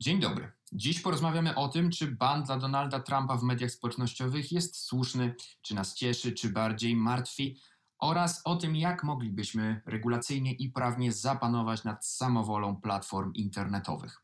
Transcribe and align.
Dzień 0.00 0.20
dobry. 0.20 0.52
Dziś 0.72 1.00
porozmawiamy 1.00 1.54
o 1.54 1.68
tym, 1.68 1.90
czy 1.90 2.06
ban 2.06 2.44
dla 2.44 2.58
Donalda 2.58 3.00
Trumpa 3.00 3.36
w 3.36 3.42
mediach 3.42 3.70
społecznościowych 3.70 4.52
jest 4.52 4.76
słuszny, 4.76 5.34
czy 5.62 5.74
nas 5.74 5.94
cieszy, 5.94 6.32
czy 6.32 6.48
bardziej 6.48 6.96
martwi, 6.96 7.60
oraz 7.98 8.42
o 8.44 8.56
tym, 8.56 8.76
jak 8.76 9.04
moglibyśmy 9.04 9.82
regulacyjnie 9.86 10.52
i 10.52 10.70
prawnie 10.70 11.12
zapanować 11.12 11.84
nad 11.84 12.06
samowolą 12.06 12.80
platform 12.80 13.32
internetowych. 13.32 14.22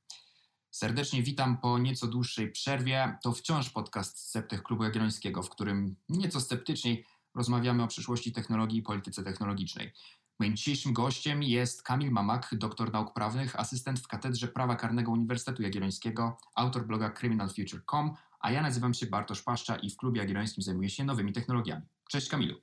Serdecznie 0.70 1.22
witam 1.22 1.58
po 1.58 1.78
nieco 1.78 2.06
dłuższej 2.06 2.50
przerwie. 2.50 3.18
To 3.22 3.32
wciąż 3.32 3.70
podcast 3.70 4.18
Sceptych 4.18 4.62
Klubu 4.62 4.84
Jagiellońskiego, 4.84 5.42
w 5.42 5.50
którym 5.50 5.96
nieco 6.08 6.40
sceptyczniej 6.40 7.06
rozmawiamy 7.34 7.82
o 7.82 7.88
przyszłości 7.88 8.32
technologii 8.32 8.78
i 8.78 8.82
polityce 8.82 9.22
technologicznej. 9.22 9.92
Moim 10.38 10.56
dzisiejszym 10.56 10.92
gościem 10.92 11.42
jest 11.42 11.82
Kamil 11.82 12.10
Mamak, 12.10 12.48
doktor 12.52 12.92
nauk 12.92 13.14
prawnych, 13.14 13.60
asystent 13.60 14.00
w 14.00 14.08
Katedrze 14.08 14.48
Prawa 14.48 14.76
Karnego 14.76 15.12
Uniwersytetu 15.12 15.62
Jagiellońskiego, 15.62 16.38
autor 16.54 16.86
bloga 16.86 17.10
criminalfuture.com, 17.10 18.14
a 18.40 18.50
ja 18.50 18.62
nazywam 18.62 18.94
się 18.94 19.06
Bartosz 19.06 19.42
Paszcza 19.42 19.76
i 19.76 19.90
w 19.90 19.96
Klubie 19.96 20.20
Jagiellońskim 20.20 20.62
zajmuję 20.62 20.90
się 20.90 21.04
nowymi 21.04 21.32
technologiami. 21.32 21.82
Cześć 22.08 22.28
Kamilu. 22.28 22.60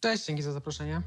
Cześć, 0.00 0.26
dzięki 0.26 0.42
za 0.42 0.52
zaproszenie. 0.52 1.02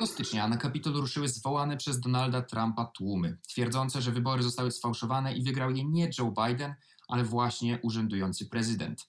6 0.00 0.12
stycznia 0.12 0.48
na 0.48 0.56
Kapitol 0.56 0.92
ruszyły 0.92 1.28
zwołane 1.28 1.76
przez 1.76 2.00
Donalda 2.00 2.42
Trumpa 2.42 2.84
tłumy, 2.84 3.38
twierdzące, 3.48 4.02
że 4.02 4.12
wybory 4.12 4.42
zostały 4.42 4.70
sfałszowane 4.70 5.34
i 5.34 5.42
wygrał 5.42 5.70
je 5.70 5.84
nie 5.84 6.10
Joe 6.18 6.34
Biden, 6.46 6.74
ale 7.08 7.24
właśnie 7.24 7.78
urzędujący 7.82 8.46
prezydent. 8.46 9.08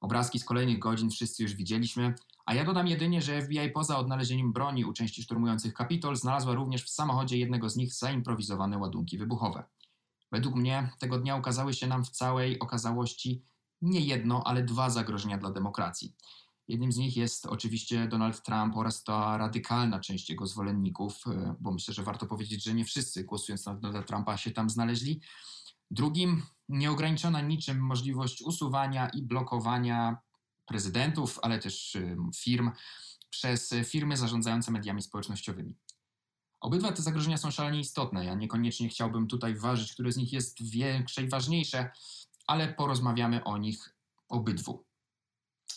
Obrazki 0.00 0.38
z 0.38 0.44
kolejnych 0.44 0.78
godzin 0.78 1.10
wszyscy 1.10 1.42
już 1.42 1.54
widzieliśmy, 1.54 2.14
a 2.46 2.54
ja 2.54 2.64
dodam 2.64 2.86
jedynie, 2.86 3.22
że 3.22 3.42
FBI 3.42 3.70
poza 3.70 3.98
odnalezieniem 3.98 4.52
broni 4.52 4.84
u 4.84 4.92
części 4.92 5.22
szturmujących 5.22 5.74
Kapitol 5.74 6.16
znalazła 6.16 6.54
również 6.54 6.84
w 6.84 6.90
samochodzie 6.90 7.38
jednego 7.38 7.70
z 7.70 7.76
nich 7.76 7.94
zaimprowizowane 7.94 8.78
ładunki 8.78 9.18
wybuchowe. 9.18 9.64
Według 10.32 10.54
mnie 10.54 10.90
tego 10.98 11.18
dnia 11.18 11.36
ukazały 11.36 11.74
się 11.74 11.86
nam 11.86 12.04
w 12.04 12.10
całej 12.10 12.58
okazałości 12.58 13.42
nie 13.82 14.00
jedno, 14.00 14.42
ale 14.46 14.62
dwa 14.62 14.90
zagrożenia 14.90 15.38
dla 15.38 15.50
demokracji. 15.50 16.14
Jednym 16.68 16.92
z 16.92 16.96
nich 16.96 17.16
jest 17.16 17.46
oczywiście 17.46 18.08
Donald 18.08 18.42
Trump 18.42 18.76
oraz 18.76 19.04
ta 19.04 19.38
radykalna 19.38 20.00
część 20.00 20.30
jego 20.30 20.46
zwolenników, 20.46 21.24
e, 21.26 21.54
bo 21.60 21.72
myślę, 21.72 21.94
że 21.94 22.02
warto 22.02 22.26
powiedzieć, 22.26 22.64
że 22.64 22.74
nie 22.74 22.84
wszyscy 22.84 23.24
głosując 23.24 23.66
na 23.66 23.74
Donalda 23.74 24.02
Trumpa 24.02 24.36
się 24.36 24.50
tam 24.50 24.70
znaleźli. 24.70 25.20
Drugim, 25.90 26.42
nieograniczona 26.68 27.40
niczym 27.40 27.80
możliwość 27.80 28.42
usuwania 28.42 29.08
i 29.08 29.22
blokowania 29.22 30.16
prezydentów, 30.66 31.38
ale 31.42 31.58
też 31.58 31.96
e, 31.96 32.16
firm 32.36 32.70
przez 33.30 33.74
firmy 33.84 34.16
zarządzające 34.16 34.70
mediami 34.70 35.02
społecznościowymi. 35.02 35.76
Obydwa 36.60 36.92
te 36.92 37.02
zagrożenia 37.02 37.36
są 37.36 37.50
szalenie 37.50 37.80
istotne. 37.80 38.24
Ja 38.24 38.34
niekoniecznie 38.34 38.88
chciałbym 38.88 39.26
tutaj 39.26 39.56
ważyć, 39.56 39.92
które 39.92 40.12
z 40.12 40.16
nich 40.16 40.32
jest 40.32 40.70
większe 40.70 41.22
i 41.22 41.28
ważniejsze, 41.28 41.90
ale 42.46 42.74
porozmawiamy 42.74 43.44
o 43.44 43.58
nich 43.58 43.94
obydwu. 44.28 44.85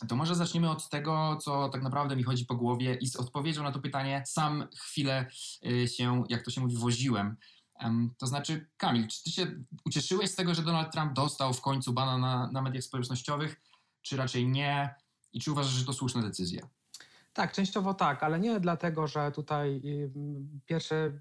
To 0.08 0.16
może 0.16 0.36
zaczniemy 0.36 0.70
od 0.70 0.90
tego, 0.90 1.38
co 1.42 1.70
tak 1.70 1.82
naprawdę 1.82 2.16
mi 2.16 2.24
chodzi 2.24 2.46
po 2.46 2.56
głowie 2.56 2.96
i 2.96 3.08
z 3.08 3.16
odpowiedzią 3.16 3.64
na 3.64 3.72
to 3.72 3.80
pytanie 3.80 4.24
sam 4.26 4.68
chwilę 4.76 5.26
y, 5.66 5.88
się, 5.88 6.24
jak 6.30 6.44
to 6.44 6.52
się 6.52 6.62
mówi, 6.62 6.78
woziłem. 6.78 7.38
To 8.18 8.28
znaczy, 8.28 8.70
Kamil, 8.78 9.08
czy 9.08 9.24
ty 9.24 9.32
się 9.32 9.64
ucieszyłeś 9.86 10.32
z 10.32 10.36
tego, 10.36 10.56
że 10.56 10.64
Donald 10.64 10.92
Trump 10.92 11.14
dostał 11.14 11.54
w 11.54 11.62
końcu 11.62 11.94
bana 11.94 12.18
na, 12.18 12.52
na 12.52 12.62
mediach 12.62 12.84
społecznościowych, 12.84 13.62
czy 14.02 14.18
raczej 14.18 14.48
nie? 14.48 14.96
I 15.34 15.40
czy 15.42 15.52
uważasz, 15.52 15.74
że 15.74 15.86
to 15.86 15.94
słuszna 15.94 16.22
decyzja? 16.22 16.70
Tak, 17.34 17.52
częściowo 17.52 17.94
tak, 17.94 18.24
ale 18.24 18.40
nie 18.40 18.60
dlatego, 18.60 19.08
że 19.08 19.32
tutaj 19.32 19.82
y, 19.86 20.12
pierwsze, 20.66 21.20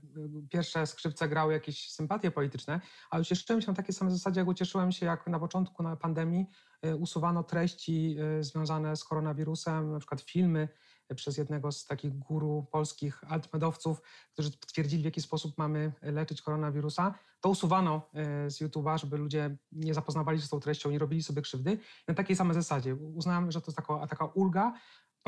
pierwsze 0.50 0.86
skrzypce 0.86 1.28
grały 1.28 1.52
jakieś 1.52 1.90
sympatie 1.90 2.30
polityczne, 2.30 2.80
ale 3.10 3.22
ucieszyłem 3.22 3.62
się 3.62 3.68
na 3.68 3.74
takiej 3.74 3.94
samej 3.94 4.14
zasadzie, 4.14 4.40
jak 4.40 4.48
ucieszyłem 4.48 4.92
się, 4.92 5.06
jak 5.06 5.26
na 5.26 5.38
początku 5.38 5.82
na 5.82 5.96
pandemii 5.96 6.46
y, 6.86 6.96
usuwano 6.96 7.42
treści 7.42 8.16
y, 8.38 8.44
związane 8.44 8.96
z 8.96 9.04
koronawirusem, 9.04 9.92
na 9.92 9.98
przykład 9.98 10.20
filmy 10.20 10.68
przez 11.14 11.38
jednego 11.38 11.72
z 11.72 11.86
takich 11.86 12.18
guru 12.18 12.66
polskich 12.72 13.24
altmedowców, 13.32 14.02
którzy 14.32 14.50
twierdzili, 14.50 15.02
w 15.02 15.04
jaki 15.04 15.20
sposób 15.22 15.58
mamy 15.58 15.92
leczyć 16.02 16.42
koronawirusa. 16.42 17.14
To 17.40 17.48
usuwano 17.48 18.10
z 18.48 18.60
YouTube'a, 18.60 18.98
żeby 18.98 19.16
ludzie 19.16 19.56
nie 19.72 19.94
zapoznawali 19.94 20.40
się 20.40 20.46
z 20.46 20.50
tą 20.50 20.60
treścią, 20.60 20.90
nie 20.90 20.98
robili 20.98 21.22
sobie 21.22 21.42
krzywdy. 21.42 21.78
Na 22.08 22.14
takiej 22.14 22.36
samej 22.36 22.54
zasadzie. 22.54 22.94
Uznałem, 22.94 23.50
że 23.50 23.60
to 23.60 23.66
jest 23.66 23.76
taka, 23.76 24.06
taka 24.06 24.24
ulga, 24.24 24.72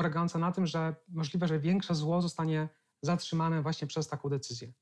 polegająca 0.01 0.39
na 0.39 0.51
tym, 0.51 0.67
że 0.67 0.95
możliwe, 1.07 1.47
że 1.47 1.59
większe 1.59 1.95
zło 1.95 2.21
zostanie 2.21 2.69
zatrzymane 3.01 3.61
właśnie 3.61 3.87
przez 3.87 4.07
taką 4.07 4.29
decyzję. 4.29 4.73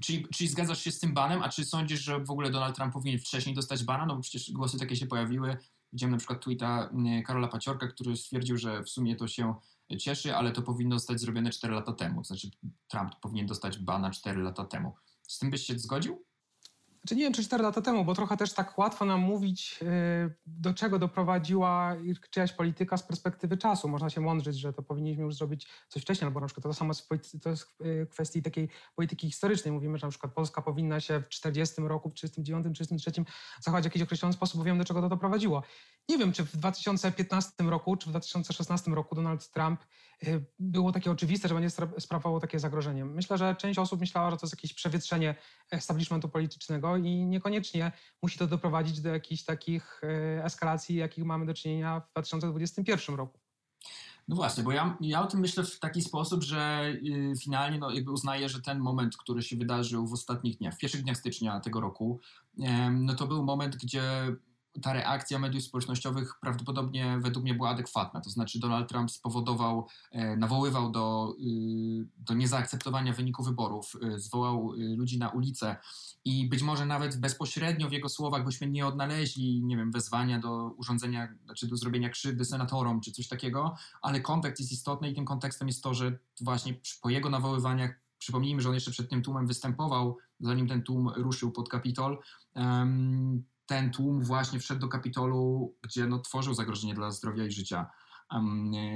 Czyli, 0.00 0.26
czyli 0.28 0.48
zgadzasz 0.48 0.80
się 0.80 0.90
z 0.90 1.00
tym 1.00 1.14
banem, 1.14 1.42
a 1.42 1.48
czy 1.48 1.64
sądzisz, 1.64 2.00
że 2.00 2.20
w 2.20 2.30
ogóle 2.30 2.50
Donald 2.50 2.76
Trump 2.76 2.92
powinien 2.92 3.18
wcześniej 3.18 3.54
dostać 3.54 3.84
bana? 3.84 4.06
No 4.06 4.16
bo 4.16 4.22
przecież 4.22 4.52
głosy 4.52 4.78
takie 4.78 4.96
się 4.96 5.06
pojawiły. 5.06 5.56
Widziałem 5.92 6.10
na 6.10 6.18
przykład 6.18 6.44
tweeta 6.44 6.88
mm, 6.92 7.22
Karola 7.22 7.48
Paciorka, 7.48 7.88
który 7.88 8.16
stwierdził, 8.16 8.56
że 8.56 8.82
w 8.82 8.88
sumie 8.88 9.16
to 9.16 9.28
się 9.28 9.54
cieszy, 9.98 10.36
ale 10.36 10.52
to 10.52 10.62
powinno 10.62 10.98
zostać 10.98 11.20
zrobione 11.20 11.50
4 11.50 11.74
lata 11.74 11.92
temu. 11.92 12.20
To 12.20 12.26
znaczy 12.26 12.50
Trump 12.88 13.14
powinien 13.20 13.46
dostać 13.46 13.78
bana 13.78 14.10
4 14.10 14.42
lata 14.42 14.64
temu. 14.64 14.94
Z 15.22 15.38
tym 15.38 15.50
byś 15.50 15.66
się 15.66 15.78
zgodził? 15.78 16.24
Znaczy 17.04 17.16
nie 17.16 17.22
wiem, 17.22 17.32
czy 17.32 17.44
4 17.44 17.62
lata 17.62 17.82
temu, 17.82 18.04
bo 18.04 18.14
trochę 18.14 18.36
też 18.36 18.52
tak 18.52 18.78
łatwo 18.78 19.04
nam 19.04 19.20
mówić, 19.20 19.78
y, 19.82 20.34
do 20.46 20.74
czego 20.74 20.98
doprowadziła 20.98 21.96
czyjaś 22.30 22.52
polityka 22.52 22.96
z 22.96 23.02
perspektywy 23.02 23.56
czasu. 23.56 23.88
Można 23.88 24.10
się 24.10 24.20
mądrzyć, 24.20 24.58
że 24.58 24.72
to 24.72 24.82
powinniśmy 24.82 25.22
już 25.22 25.34
zrobić 25.34 25.68
coś 25.88 26.02
wcześniej, 26.02 26.26
albo 26.26 26.40
na 26.40 26.46
przykład 26.46 26.62
to 26.62 26.74
samo 26.74 26.92
jest 26.92 27.08
w 27.08 27.82
y, 27.84 28.06
kwestii 28.10 28.42
takiej 28.42 28.68
polityki 28.96 29.26
historycznej. 29.26 29.72
Mówimy, 29.72 29.98
że 29.98 30.06
na 30.06 30.10
przykład 30.10 30.32
Polska 30.32 30.62
powinna 30.62 31.00
się 31.00 31.20
w 31.20 31.28
40 31.28 31.82
roku, 31.82 32.10
w 32.10 32.14
39, 32.14 32.74
33 32.74 33.12
zachować 33.60 33.84
w 33.84 33.86
jakiś 33.86 34.02
określony 34.02 34.32
sposób, 34.32 34.58
bo 34.58 34.64
wiemy, 34.64 34.78
do 34.78 34.84
czego 34.84 35.00
to 35.00 35.08
doprowadziło. 35.08 35.62
Nie 36.08 36.18
wiem, 36.18 36.32
czy 36.32 36.44
w 36.44 36.56
2015 36.56 37.52
roku, 37.58 37.96
czy 37.96 38.06
w 38.06 38.10
2016 38.10 38.90
roku 38.90 39.14
Donald 39.14 39.50
Trump 39.50 39.80
y, 40.26 40.44
było 40.58 40.92
takie 40.92 41.10
oczywiste, 41.10 41.48
że 41.48 41.54
będzie 41.54 41.70
sprawowało 41.98 42.40
takie 42.40 42.58
zagrożenie. 42.58 43.04
Myślę, 43.04 43.38
że 43.38 43.56
część 43.56 43.78
osób 43.78 44.00
myślała, 44.00 44.30
że 44.30 44.36
to 44.36 44.46
jest 44.46 44.54
jakieś 44.54 44.74
przewietrzenie 44.74 45.34
establishmentu 45.70 46.28
politycznego 46.28 46.96
i 46.96 47.26
niekoniecznie 47.26 47.92
musi 48.22 48.38
to 48.38 48.46
doprowadzić 48.46 49.00
do 49.00 49.08
jakichś 49.08 49.44
takich 49.44 50.00
y, 50.04 50.44
eskalacji, 50.44 50.96
jakich 50.96 51.24
mamy 51.24 51.46
do 51.46 51.54
czynienia 51.54 52.00
w 52.00 52.10
2021 52.10 53.16
roku. 53.16 53.38
No 54.28 54.36
właśnie, 54.36 54.62
bo 54.62 54.72
ja, 54.72 54.96
ja 55.00 55.22
o 55.22 55.26
tym 55.26 55.40
myślę 55.40 55.64
w 55.64 55.78
taki 55.78 56.02
sposób, 56.02 56.42
że 56.42 56.92
y, 57.04 57.32
finalnie 57.42 57.78
no, 57.78 57.90
jakby 57.90 58.10
uznaję, 58.10 58.48
że 58.48 58.62
ten 58.62 58.78
moment, 58.78 59.16
który 59.16 59.42
się 59.42 59.56
wydarzył 59.56 60.06
w 60.06 60.12
ostatnich 60.12 60.58
dniach, 60.58 60.74
w 60.74 60.78
pierwszych 60.78 61.02
dniach 61.02 61.16
stycznia 61.16 61.60
tego 61.60 61.80
roku, 61.80 62.20
no 62.90 63.14
to 63.14 63.26
był 63.26 63.44
moment, 63.44 63.76
gdzie 63.76 64.02
ta 64.82 64.92
reakcja 64.92 65.38
mediów 65.38 65.64
społecznościowych 65.64 66.34
prawdopodobnie 66.40 67.18
według 67.22 67.44
mnie 67.44 67.54
była 67.54 67.68
adekwatna. 67.68 68.20
To 68.20 68.30
znaczy 68.30 68.58
Donald 68.58 68.88
Trump 68.88 69.10
spowodował, 69.10 69.88
e, 70.10 70.36
nawoływał 70.36 70.90
do, 70.90 71.34
y, 71.40 72.08
do 72.16 72.34
niezaakceptowania 72.34 73.12
wyniku 73.12 73.42
wyborów, 73.42 73.96
y, 74.14 74.18
zwołał 74.18 74.72
ludzi 74.72 75.18
na 75.18 75.28
ulicę 75.28 75.76
i 76.24 76.48
być 76.48 76.62
może 76.62 76.86
nawet 76.86 77.20
bezpośrednio 77.20 77.88
w 77.88 77.92
jego 77.92 78.08
słowach 78.08 78.44
byśmy 78.44 78.66
nie 78.66 78.86
odnaleźli, 78.86 79.64
nie 79.64 79.76
wiem, 79.76 79.90
wezwania 79.90 80.38
do 80.38 80.70
urządzenia, 80.76 81.28
znaczy 81.44 81.66
do 81.66 81.76
zrobienia 81.76 82.08
krzywdy 82.08 82.44
senatorom 82.44 83.00
czy 83.00 83.12
coś 83.12 83.28
takiego, 83.28 83.74
ale 84.02 84.20
kontekst 84.20 84.60
jest 84.60 84.72
istotny 84.72 85.10
i 85.10 85.14
tym 85.14 85.24
kontekstem 85.24 85.68
jest 85.68 85.82
to, 85.82 85.94
że 85.94 86.18
właśnie 86.40 86.74
po 87.02 87.10
jego 87.10 87.30
nawoływaniach 87.30 88.04
Przypomnijmy, 88.24 88.62
że 88.62 88.68
on 88.68 88.74
jeszcze 88.74 88.90
przed 88.90 89.10
tym 89.10 89.22
tłumem 89.22 89.46
występował, 89.46 90.16
zanim 90.40 90.68
ten 90.68 90.82
tłum 90.82 91.08
ruszył 91.08 91.52
pod 91.52 91.68
Kapitol. 91.68 92.18
Ten 93.66 93.90
tłum 93.90 94.24
właśnie 94.24 94.60
wszedł 94.60 94.80
do 94.80 94.88
Kapitolu, 94.88 95.74
gdzie 95.82 96.06
no, 96.06 96.18
tworzył 96.18 96.54
zagrożenie 96.54 96.94
dla 96.94 97.10
zdrowia 97.10 97.46
i 97.46 97.52
życia 97.52 97.86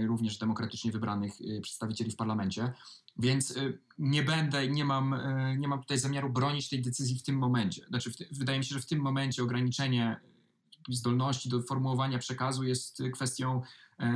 również 0.06 0.38
demokratycznie 0.38 0.92
wybranych 0.92 1.40
y, 1.40 1.60
przedstawicieli 1.60 2.10
w 2.10 2.16
parlamencie. 2.16 2.72
Więc 3.18 3.50
y, 3.50 3.78
nie 3.98 4.22
będę, 4.22 4.68
nie 4.68 4.84
mam, 4.84 5.12
y, 5.14 5.56
nie 5.58 5.68
mam 5.68 5.80
tutaj 5.80 5.98
zamiaru 5.98 6.30
bronić 6.30 6.68
tej 6.68 6.82
decyzji 6.82 7.18
w 7.18 7.22
tym 7.22 7.36
momencie. 7.36 7.86
Znaczy, 7.88 8.12
wydaje 8.32 8.58
mi 8.58 8.64
się, 8.64 8.74
że 8.74 8.80
w 8.80 8.86
tym 8.86 9.00
momencie 9.00 9.42
ograniczenie 9.42 10.20
zdolności 10.90 11.48
do 11.48 11.62
formułowania 11.62 12.18
przekazu 12.18 12.64
jest 12.64 13.02
kwestią 13.14 13.62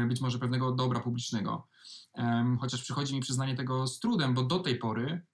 być 0.08 0.20
może 0.20 0.38
pewnego 0.38 0.72
dobra 0.72 1.00
publicznego. 1.00 1.69
Chociaż 2.60 2.82
przychodzi 2.82 3.14
mi 3.14 3.20
przyznanie 3.20 3.55
tego 3.55 3.87
z 3.87 3.98
trudem, 3.98 4.34
bo 4.34 4.43
do 4.43 4.58
tej 4.58 4.76
pory 4.76 5.26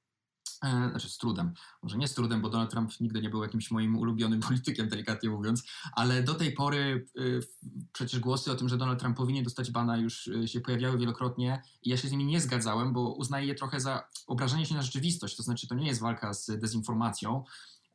znaczy 0.63 1.09
z 1.09 1.19
trudem, 1.19 1.53
może 1.83 1.99
nie 1.99 2.09
z 2.09 2.15
trudem, 2.15 2.43
bo 2.43 2.49
Donald 2.49 2.71
Trump 2.71 3.01
nigdy 3.01 3.23
nie 3.23 3.31
był 3.31 3.43
jakimś 3.43 3.71
moim 3.71 3.97
ulubionym 3.97 4.41
politykiem, 4.49 4.89
delikatnie 4.89 5.31
mówiąc, 5.31 5.63
ale 5.93 6.23
do 6.23 6.35
tej 6.35 6.53
pory 6.53 7.07
y, 7.19 7.41
przecież 7.93 8.21
głosy 8.21 8.53
o 8.53 8.55
tym, 8.55 8.69
że 8.69 8.79
Donald 8.79 9.01
Trump 9.01 9.17
powinien 9.17 9.45
dostać 9.45 9.71
bana 9.71 9.97
już 9.97 10.27
y, 10.27 10.49
się 10.49 10.61
pojawiały 10.61 10.99
wielokrotnie 10.99 11.63
i 11.83 11.91
ja 11.91 11.97
się 11.97 12.09
z 12.09 12.13
nimi 12.13 12.25
nie 12.25 12.41
zgadzałem, 12.41 12.93
bo 12.93 13.15
uznaję 13.15 13.47
je 13.47 13.55
trochę 13.55 13.81
za 13.81 14.09
obrażenie 14.27 14.67
się 14.67 14.75
na 14.75 14.83
rzeczywistość, 14.83 15.37
to 15.37 15.43
znaczy 15.43 15.69
to 15.69 15.75
nie 15.75 15.87
jest 15.87 16.01
walka 16.01 16.35
z 16.35 16.47
dezinformacją, 16.47 17.45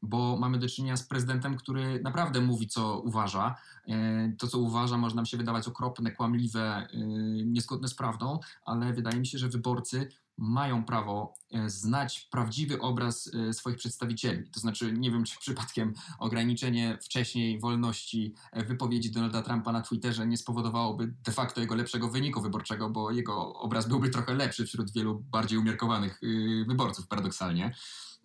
bo 0.04 0.38
mamy 0.38 0.60
do 0.60 0.70
czynienia 0.70 0.98
z 0.98 1.04
prezydentem, 1.04 1.58
który 1.58 2.02
naprawdę 2.02 2.42
mówi, 2.42 2.68
co 2.68 3.00
uważa. 3.00 3.56
E, 3.88 4.34
to, 4.38 4.48
co 4.48 4.60
uważa, 4.60 4.98
może 4.98 5.16
nam 5.16 5.26
się 5.26 5.38
wydawać 5.38 5.68
okropne, 5.68 6.12
kłamliwe, 6.12 6.62
e, 6.62 6.98
niezgodne 7.46 7.88
z 7.88 7.96
prawdą, 7.96 8.40
ale 8.66 8.94
wydaje 8.94 9.20
mi 9.20 9.28
się, 9.28 9.38
że 9.38 9.50
wyborcy 9.50 10.10
mają 10.38 10.86
prawo 10.86 11.34
e, 11.52 11.70
znać 11.70 12.28
prawdziwy 12.32 12.82
obraz 12.82 13.32
swoich 13.52 13.78
przedstawicieli. 13.78 14.50
To 14.50 14.60
znaczy, 14.60 14.94
nie 14.94 15.12
wiem, 15.12 15.24
czy 15.24 15.40
przypadkiem 15.40 15.94
ograniczenie 16.20 16.98
wcześniej 17.02 17.60
wolności 17.60 18.36
wypowiedzi 18.68 19.12
Donalda 19.12 19.42
Trumpa 19.42 19.72
na 19.72 19.82
Twitterze 19.82 20.28
nie 20.28 20.38
spowodowałoby 20.38 21.14
de 21.24 21.32
facto 21.32 21.62
jego 21.62 21.76
lepszego 21.76 22.10
wyniku 22.10 22.42
wyborczego, 22.42 22.90
bo 22.90 23.12
jego 23.12 23.54
obraz 23.54 23.88
byłby 23.88 24.10
trochę 24.10 24.34
lepszy 24.34 24.66
wśród 24.66 24.92
wielu 24.92 25.24
bardziej 25.32 25.58
umiarkowanych 25.58 26.22
wyborców, 26.68 27.08
paradoksalnie. 27.08 27.74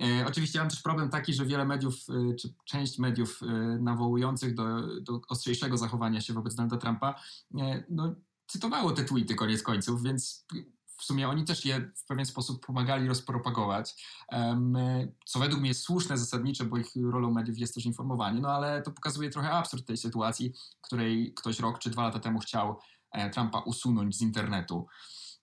E, 0.02 0.26
oczywiście 0.26 0.58
mam 0.58 0.68
też 0.68 0.82
problem 0.82 1.10
taki, 1.10 1.34
że 1.34 1.46
wiele 1.46 1.64
mediów, 1.64 1.94
e, 2.08 2.34
czy 2.34 2.54
część 2.64 2.98
mediów 2.98 3.40
e, 3.42 3.46
nawołujących 3.80 4.54
do, 4.54 5.00
do 5.00 5.20
ostrzejszego 5.28 5.76
zachowania 5.76 6.20
się 6.20 6.32
wobec 6.32 6.54
Donalda 6.54 6.76
Trumpa, 6.76 7.14
no, 7.90 8.14
cytowało 8.46 8.92
te 8.92 9.04
tweety 9.04 9.34
koniec 9.34 9.62
końców, 9.62 10.02
więc 10.02 10.46
w 10.98 11.04
sumie 11.04 11.28
oni 11.28 11.44
też 11.44 11.64
je 11.64 11.90
w 11.96 12.04
pewien 12.06 12.26
sposób 12.26 12.66
pomagali 12.66 13.08
rozpropagować, 13.08 14.04
co 15.26 15.38
według 15.38 15.60
mnie 15.60 15.68
jest 15.68 15.82
słuszne, 15.82 16.18
zasadnicze, 16.18 16.64
bo 16.64 16.78
ich 16.78 16.92
rolą 17.10 17.30
mediów 17.30 17.58
jest 17.58 17.74
też 17.74 17.86
informowanie, 17.86 18.40
no 18.40 18.48
ale 18.48 18.82
to 18.82 18.90
pokazuje 18.90 19.30
trochę 19.30 19.50
absurd 19.50 19.86
tej 19.86 19.96
sytuacji, 19.96 20.52
której 20.80 21.34
ktoś 21.34 21.60
rok 21.60 21.78
czy 21.78 21.90
dwa 21.90 22.02
lata 22.02 22.18
temu 22.18 22.38
chciał 22.38 22.78
Trumpa 23.32 23.58
usunąć 23.58 24.16
z 24.16 24.20
internetu. 24.20 24.86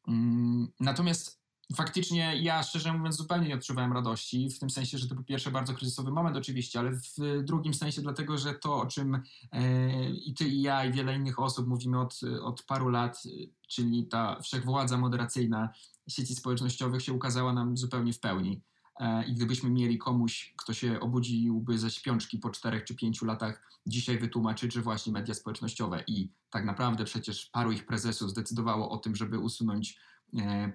Mm, 0.08 0.68
natomiast 0.80 1.45
faktycznie 1.76 2.42
ja 2.42 2.64
szczerze 2.64 2.94
mówiąc 2.94 3.16
zupełnie 3.16 3.48
nie 3.48 3.56
odczuwałem 3.56 3.94
radości, 3.94 4.50
w 4.50 4.60
tym 4.60 4.70
sensie, 4.70 4.98
że 4.98 5.08
to 5.08 5.16
po 5.16 5.24
pierwsze 5.24 5.52
bardzo 5.52 5.74
kryzysowy 5.74 6.12
moment 6.12 6.38
oczywiście, 6.38 6.80
ale 6.80 6.92
w 6.92 7.44
drugim 7.44 7.74
sensie 7.74 8.02
dlatego, 8.02 8.38
że 8.38 8.54
to 8.54 8.76
o 8.76 8.86
czym 8.86 9.22
e, 9.52 10.10
i 10.10 10.34
ty 10.34 10.48
i 10.48 10.62
ja 10.62 10.86
i 10.86 10.94
wiele 10.94 11.16
innych 11.16 11.40
osób 11.40 11.68
mówimy 11.68 12.00
od, 12.00 12.20
od 12.42 12.64
paru 12.64 12.90
lat, 12.90 13.24
czyli 13.68 14.08
ta 14.08 14.40
wszechwładza 14.40 14.98
moderacyjna 14.98 15.70
sieci 16.08 16.36
społecznościowych 16.36 17.02
się 17.02 17.14
ukazała 17.14 17.54
nam 17.54 17.78
zupełnie 17.78 18.14
w 18.14 18.20
pełni. 18.20 18.62
E, 19.00 19.26
I 19.26 19.34
gdybyśmy 19.34 19.70
mieli 19.70 19.98
komuś, 19.98 20.54
kto 20.58 20.74
się 20.74 21.00
obudziłby 21.00 21.78
ze 21.78 21.92
śpiączki 21.92 22.40
po 22.40 22.50
czterech 22.50 22.84
czy 22.84 22.96
pięciu 22.96 23.26
latach, 23.26 23.80
dzisiaj 23.88 24.20
wytłumaczyć, 24.20 24.74
że 24.74 24.82
właśnie 24.82 25.14
media 25.14 25.34
społecznościowe 25.34 26.04
i 26.08 26.32
tak 26.50 26.66
naprawdę 26.66 27.06
przecież 27.06 27.46
paru 27.46 27.72
ich 27.72 27.86
prezesów 27.86 28.30
zdecydowało 28.30 28.90
o 28.90 28.98
tym, 28.98 29.16
żeby 29.16 29.40
usunąć 29.40 29.92
e, 29.92 30.00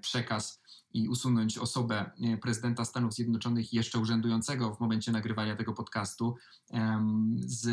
przekaz 0.01 0.63
i 0.93 1.09
usunąć 1.09 1.59
osobę 1.59 2.11
e, 2.23 2.37
prezydenta 2.37 2.85
Stanów 2.85 3.15
Zjednoczonych 3.15 3.73
jeszcze 3.73 3.99
urzędującego 3.99 4.75
w 4.75 4.81
momencie 4.81 5.13
nagrywania 5.13 5.57
tego 5.57 5.73
podcastu 5.73 6.37
z, 7.37 7.69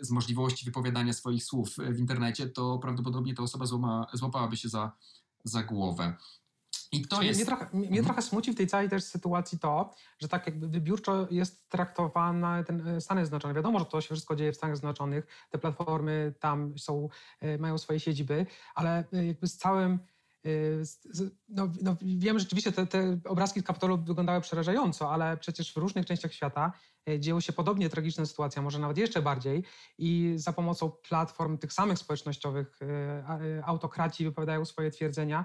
z 0.00 0.10
możliwości 0.10 0.64
wypowiadania 0.64 1.12
swoich 1.12 1.44
słów 1.44 1.76
w 1.78 1.98
internecie, 1.98 2.46
to 2.46 2.78
prawdopodobnie 2.78 3.34
ta 3.34 3.42
osoba 3.42 3.66
złama, 3.66 4.06
złapałaby 4.12 4.56
się 4.56 4.68
za, 4.68 4.92
za 5.44 5.62
głowę. 5.62 6.16
I 6.92 7.06
to 7.06 7.22
jest... 7.22 7.40
Mnie 7.40 7.46
trochę, 7.46 7.68
mnie 7.72 7.86
mhm. 7.86 8.04
trochę 8.04 8.22
smuci 8.22 8.52
w 8.52 8.54
tej 8.54 8.66
całej 8.66 8.88
też 8.88 9.04
sytuacji 9.04 9.58
to, 9.58 9.94
że 10.18 10.28
tak 10.28 10.46
jakby 10.46 10.68
wybiórczo 10.68 11.28
jest 11.30 11.68
traktowana 11.68 12.64
ten 12.64 12.88
e, 12.88 13.00
Stany 13.00 13.24
Zjednoczone. 13.24 13.54
Wiadomo, 13.54 13.78
że 13.78 13.84
to 13.84 14.00
się 14.00 14.14
wszystko 14.14 14.36
dzieje 14.36 14.52
w 14.52 14.56
Stanach 14.56 14.76
Zjednoczonych, 14.76 15.26
te 15.50 15.58
platformy 15.58 16.34
tam 16.40 16.78
są, 16.78 17.08
e, 17.40 17.58
mają 17.58 17.78
swoje 17.78 18.00
siedziby, 18.00 18.46
ale 18.74 19.04
jakby 19.12 19.46
z 19.46 19.56
całym 19.56 19.98
no, 21.48 21.72
no, 21.82 21.96
wiem, 22.02 22.38
rzeczywiście 22.38 22.72
te, 22.72 22.86
te 22.86 23.18
obrazki 23.24 23.60
z 23.60 23.62
Kapitolu 23.62 23.98
wyglądały 23.98 24.40
przerażająco, 24.40 25.10
ale 25.10 25.36
przecież 25.36 25.72
w 25.72 25.76
różnych 25.76 26.06
częściach 26.06 26.32
świata 26.32 26.72
e, 27.08 27.20
dzieją 27.20 27.40
się 27.40 27.52
podobnie 27.52 27.90
tragiczne 27.90 28.26
sytuacje, 28.26 28.62
może 28.62 28.78
nawet 28.78 28.98
jeszcze 28.98 29.22
bardziej. 29.22 29.64
I 29.98 30.32
za 30.36 30.52
pomocą 30.52 30.90
platform 30.90 31.58
tych 31.58 31.72
samych 31.72 31.98
społecznościowych 31.98 32.78
e, 32.82 33.62
autokraci 33.64 34.24
wypowiadają 34.24 34.64
swoje 34.64 34.90
twierdzenia 34.90 35.44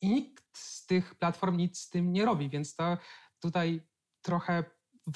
i 0.00 0.08
nikt 0.08 0.44
z 0.52 0.86
tych 0.86 1.14
platform 1.14 1.56
nic 1.56 1.78
z 1.78 1.90
tym 1.90 2.12
nie 2.12 2.24
robi, 2.24 2.48
więc 2.48 2.74
to 2.74 2.98
tutaj 3.40 3.82
trochę 4.22 4.64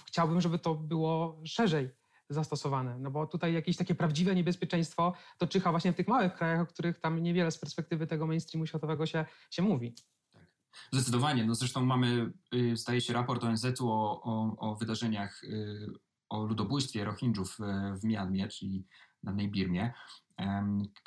chciałbym, 0.07 0.41
żeby 0.41 0.59
to 0.59 0.75
było 0.75 1.41
szerzej 1.45 1.91
zastosowane. 2.29 2.99
No 2.99 3.11
bo 3.11 3.27
tutaj 3.27 3.55
jakieś 3.55 3.77
takie 3.77 3.95
prawdziwe 3.95 4.35
niebezpieczeństwo 4.35 5.15
to 5.39 5.47
czyha 5.47 5.71
właśnie 5.71 5.93
w 5.93 5.97
tych 5.97 6.09
małych 6.09 6.35
krajach, 6.35 6.61
o 6.61 6.67
których 6.67 6.99
tam 6.99 7.23
niewiele 7.23 7.51
z 7.51 7.59
perspektywy 7.59 8.07
tego 8.07 8.27
mainstreamu 8.27 8.67
światowego 8.67 9.07
się, 9.07 9.25
się 9.51 9.63
mówi. 9.63 9.95
Tak. 10.33 10.47
Zdecydowanie. 10.93 11.45
No 11.45 11.55
zresztą 11.55 11.85
mamy, 11.85 12.33
y, 12.55 12.77
zdaje 12.77 13.01
się, 13.01 13.13
raport 13.13 13.45
ONZ-u 13.45 13.91
o, 13.91 14.23
o, 14.23 14.57
o 14.59 14.77
wydarzeniach, 14.77 15.45
y, 15.45 15.87
o 16.29 16.45
ludobójstwie 16.45 17.05
Rohingjów 17.05 17.59
w 18.01 18.05
Mianmie, 18.05 18.49
czyli 18.49 18.87
dawnej 19.23 19.51
Birmie. 19.51 19.93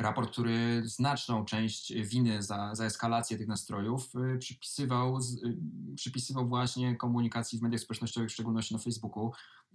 Raport, 0.01 0.31
który 0.31 0.81
znaczną 0.85 1.45
część 1.45 1.93
winy 1.93 2.43
za, 2.43 2.75
za 2.75 2.85
eskalację 2.85 3.37
tych 3.37 3.47
nastrojów 3.47 4.15
y, 4.15 4.37
przypisywał, 4.37 5.19
przypisywał 5.95 6.47
właśnie 6.47 6.95
komunikacji 6.95 7.59
w 7.59 7.61
mediach 7.61 7.81
społecznościowych, 7.81 8.29
w 8.29 8.33
szczególności 8.33 8.73
na 8.73 8.79
Facebooku. 8.79 9.31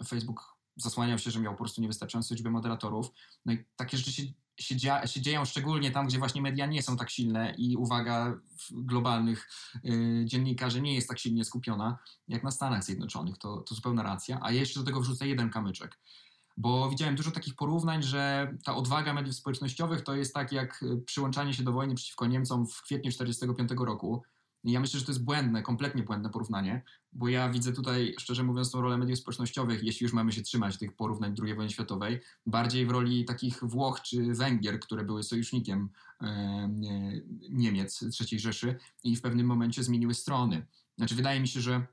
Facebook 0.06 0.56
zasłaniał 0.76 1.18
się, 1.18 1.30
że 1.30 1.40
miał 1.40 1.52
po 1.52 1.58
prostu 1.58 1.80
niewystarczającą 1.80 2.34
liczbę 2.34 2.50
moderatorów. 2.50 3.10
No 3.46 3.52
i 3.52 3.64
takie 3.76 3.96
rzeczy 3.96 4.12
się, 4.12 4.22
się, 4.58 4.76
dzia, 4.76 5.06
się 5.06 5.20
dzieją 5.20 5.44
szczególnie 5.44 5.90
tam, 5.90 6.06
gdzie 6.06 6.18
właśnie 6.18 6.42
media 6.42 6.66
nie 6.66 6.82
są 6.82 6.96
tak 6.96 7.10
silne 7.10 7.54
i 7.58 7.76
uwaga 7.76 8.40
globalnych 8.70 9.48
y, 9.84 10.22
dziennikarzy 10.24 10.82
nie 10.82 10.94
jest 10.94 11.08
tak 11.08 11.18
silnie 11.18 11.44
skupiona 11.44 11.98
jak 12.28 12.42
na 12.44 12.50
Stanach 12.50 12.84
Zjednoczonych. 12.84 13.38
To, 13.38 13.56
to 13.56 13.74
zupełna 13.74 14.02
racja. 14.02 14.38
A 14.42 14.50
jeszcze 14.50 14.80
do 14.80 14.86
tego 14.86 15.00
wrzucę 15.00 15.28
jeden 15.28 15.50
kamyczek. 15.50 15.98
Bo 16.56 16.90
widziałem 16.90 17.14
dużo 17.14 17.30
takich 17.30 17.54
porównań, 17.54 18.02
że 18.02 18.52
ta 18.64 18.76
odwaga 18.76 19.12
mediów 19.12 19.36
społecznościowych 19.36 20.02
to 20.02 20.14
jest 20.14 20.34
tak 20.34 20.52
jak 20.52 20.84
przyłączanie 21.06 21.54
się 21.54 21.62
do 21.62 21.72
wojny 21.72 21.94
przeciwko 21.94 22.26
Niemcom 22.26 22.66
w 22.66 22.82
kwietniu 22.82 23.10
1945 23.10 23.86
roku 23.86 24.22
ja 24.64 24.80
myślę, 24.80 25.00
że 25.00 25.06
to 25.06 25.12
jest 25.12 25.24
błędne, 25.24 25.62
kompletnie 25.62 26.02
błędne 26.02 26.30
porównanie, 26.30 26.82
bo 27.12 27.28
ja 27.28 27.48
widzę 27.48 27.72
tutaj, 27.72 28.14
szczerze 28.18 28.42
mówiąc, 28.42 28.70
tą 28.70 28.80
rolę 28.80 28.98
mediów 28.98 29.18
społecznościowych, 29.18 29.82
jeśli 29.82 30.04
już 30.04 30.12
mamy 30.12 30.32
się 30.32 30.42
trzymać 30.42 30.78
tych 30.78 30.96
porównań 30.96 31.34
II 31.42 31.54
wojny 31.54 31.70
światowej, 31.70 32.20
bardziej 32.46 32.86
w 32.86 32.90
roli 32.90 33.24
takich 33.24 33.64
Włoch 33.64 34.02
czy 34.02 34.34
Węgier, 34.34 34.80
które 34.80 35.04
były 35.04 35.22
sojusznikiem 35.22 35.88
e, 36.20 36.68
Niemiec 37.50 38.04
III 38.20 38.40
Rzeszy 38.40 38.76
i 39.04 39.16
w 39.16 39.22
pewnym 39.22 39.46
momencie 39.46 39.84
zmieniły 39.84 40.14
strony. 40.14 40.66
Znaczy, 40.98 41.14
wydaje 41.14 41.40
mi 41.40 41.48
się, 41.48 41.60
że 41.60 41.86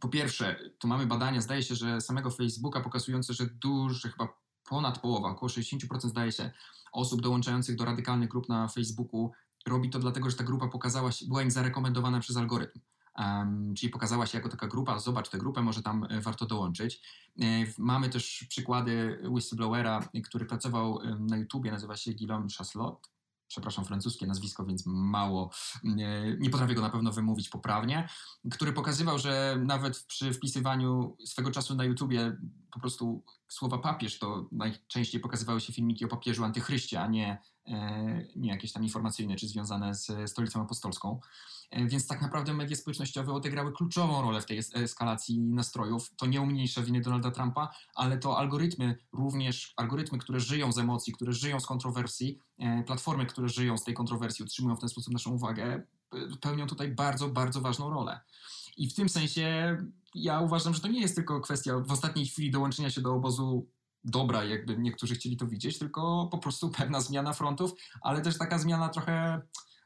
po 0.00 0.08
pierwsze, 0.08 0.70
tu 0.78 0.88
mamy 0.88 1.06
badania, 1.06 1.40
zdaje 1.40 1.62
się, 1.62 1.74
że 1.74 2.00
samego 2.00 2.30
Facebooka 2.30 2.80
pokazujące, 2.80 3.34
że 3.34 3.46
duży, 3.46 4.10
chyba 4.10 4.28
ponad 4.64 4.98
połowa, 4.98 5.28
około 5.28 5.48
60% 5.48 6.00
zdaje 6.00 6.32
się, 6.32 6.50
osób 6.92 7.22
dołączających 7.22 7.76
do 7.76 7.84
radykalnych 7.84 8.28
grup 8.28 8.48
na 8.48 8.68
Facebooku 8.68 9.32
robi 9.68 9.90
to 9.90 9.98
dlatego, 9.98 10.30
że 10.30 10.36
ta 10.36 10.44
grupa 10.44 10.68
pokazała 10.68 11.12
się, 11.12 11.26
była 11.26 11.42
im 11.42 11.50
zarekomendowana 11.50 12.20
przez 12.20 12.36
algorytm. 12.36 12.80
Um, 13.18 13.74
czyli 13.74 13.90
pokazała 13.90 14.26
się 14.26 14.38
jako 14.38 14.48
taka 14.48 14.66
grupa, 14.66 14.98
zobacz 14.98 15.28
tę 15.28 15.38
grupę, 15.38 15.62
może 15.62 15.82
tam 15.82 16.06
e, 16.10 16.20
warto 16.20 16.46
dołączyć. 16.46 17.02
E, 17.40 17.44
mamy 17.78 18.08
też 18.08 18.46
przykłady 18.48 19.22
whistleblowera, 19.30 20.08
który 20.24 20.46
pracował 20.46 21.00
na 21.18 21.36
YouTubie, 21.36 21.70
nazywa 21.70 21.96
się 21.96 22.12
Guillaume 22.12 22.48
Chaslot, 22.58 23.10
przepraszam, 23.48 23.84
francuskie 23.84 24.26
nazwisko, 24.26 24.64
więc 24.64 24.86
mało, 24.86 25.50
nie, 25.84 26.36
nie, 26.40 26.50
potrafię 26.50 26.74
go 26.74 26.82
na 26.82 26.90
pewno 26.90 27.12
wymówić 27.12 27.48
poprawnie, 27.48 28.08
który 28.50 28.72
pokazywał, 28.72 29.18
że 29.18 29.56
nawet 29.66 30.04
przy 30.04 30.32
wpisywaniu 30.32 31.16
swego 31.24 31.50
czasu 31.50 31.74
na 31.74 31.84
YouTubie 31.84 32.36
po 32.74 32.80
prostu 32.80 33.22
słowa 33.48 33.78
papież, 33.78 34.18
to 34.18 34.48
najczęściej 34.52 35.20
pokazywały 35.20 35.60
się 35.60 35.72
filmiki 35.72 36.04
o 36.04 36.08
papieżu 36.08 36.44
antychryście, 36.44 37.00
a 37.00 37.06
nie, 37.06 37.38
e, 37.66 38.26
nie 38.36 38.50
jakieś 38.50 38.72
tam 38.72 38.82
informacyjne 38.82 39.36
czy 39.36 39.48
związane 39.48 39.94
z 39.94 40.30
stolicą 40.30 40.62
apostolską. 40.62 41.20
E, 41.70 41.86
więc 41.86 42.06
tak 42.06 42.22
naprawdę 42.22 42.54
media 42.54 42.76
społecznościowe 42.76 43.32
odegrały 43.32 43.72
kluczową 43.72 44.22
rolę 44.22 44.40
w 44.40 44.46
tej 44.46 44.58
eskalacji 44.74 45.40
nastrojów. 45.40 46.10
To 46.16 46.26
nie 46.26 46.40
umniejsza 46.40 46.82
winy 46.82 47.00
Donalda 47.00 47.30
Trumpa, 47.30 47.74
ale 47.94 48.18
to 48.18 48.38
algorytmy 48.38 48.98
również, 49.12 49.72
algorytmy, 49.76 50.18
które 50.18 50.40
żyją 50.40 50.72
z 50.72 50.78
emocji, 50.78 51.12
które 51.12 51.32
żyją 51.32 51.60
z 51.60 51.66
kontrowersji, 51.66 52.38
e, 52.58 52.82
platformy, 52.82 53.26
które 53.26 53.48
żyją 53.48 53.78
z 53.78 53.84
tej 53.84 53.94
kontrowersji, 53.94 54.44
utrzymują 54.44 54.76
w 54.76 54.80
ten 54.80 54.88
sposób 54.88 55.12
naszą 55.12 55.30
uwagę, 55.30 55.82
pełnią 56.40 56.66
tutaj 56.66 56.88
bardzo, 56.88 57.28
bardzo 57.28 57.60
ważną 57.60 57.90
rolę. 57.90 58.20
I 58.76 58.88
w 58.88 58.94
tym 58.94 59.08
sensie 59.08 59.76
ja 60.14 60.40
uważam, 60.40 60.74
że 60.74 60.80
to 60.80 60.88
nie 60.88 61.00
jest 61.00 61.14
tylko 61.14 61.40
kwestia 61.40 61.78
w 61.78 61.92
ostatniej 61.92 62.26
chwili 62.26 62.50
dołączenia 62.50 62.90
się 62.90 63.00
do 63.00 63.14
obozu 63.14 63.68
dobra, 64.04 64.44
jakby 64.44 64.78
niektórzy 64.78 65.14
chcieli 65.14 65.36
to 65.36 65.46
widzieć, 65.46 65.78
tylko 65.78 66.28
po 66.30 66.38
prostu 66.38 66.70
pewna 66.70 67.00
zmiana 67.00 67.32
frontów, 67.32 67.72
ale 68.00 68.20
też 68.20 68.38
taka 68.38 68.58
zmiana 68.58 68.88
trochę 68.88 69.42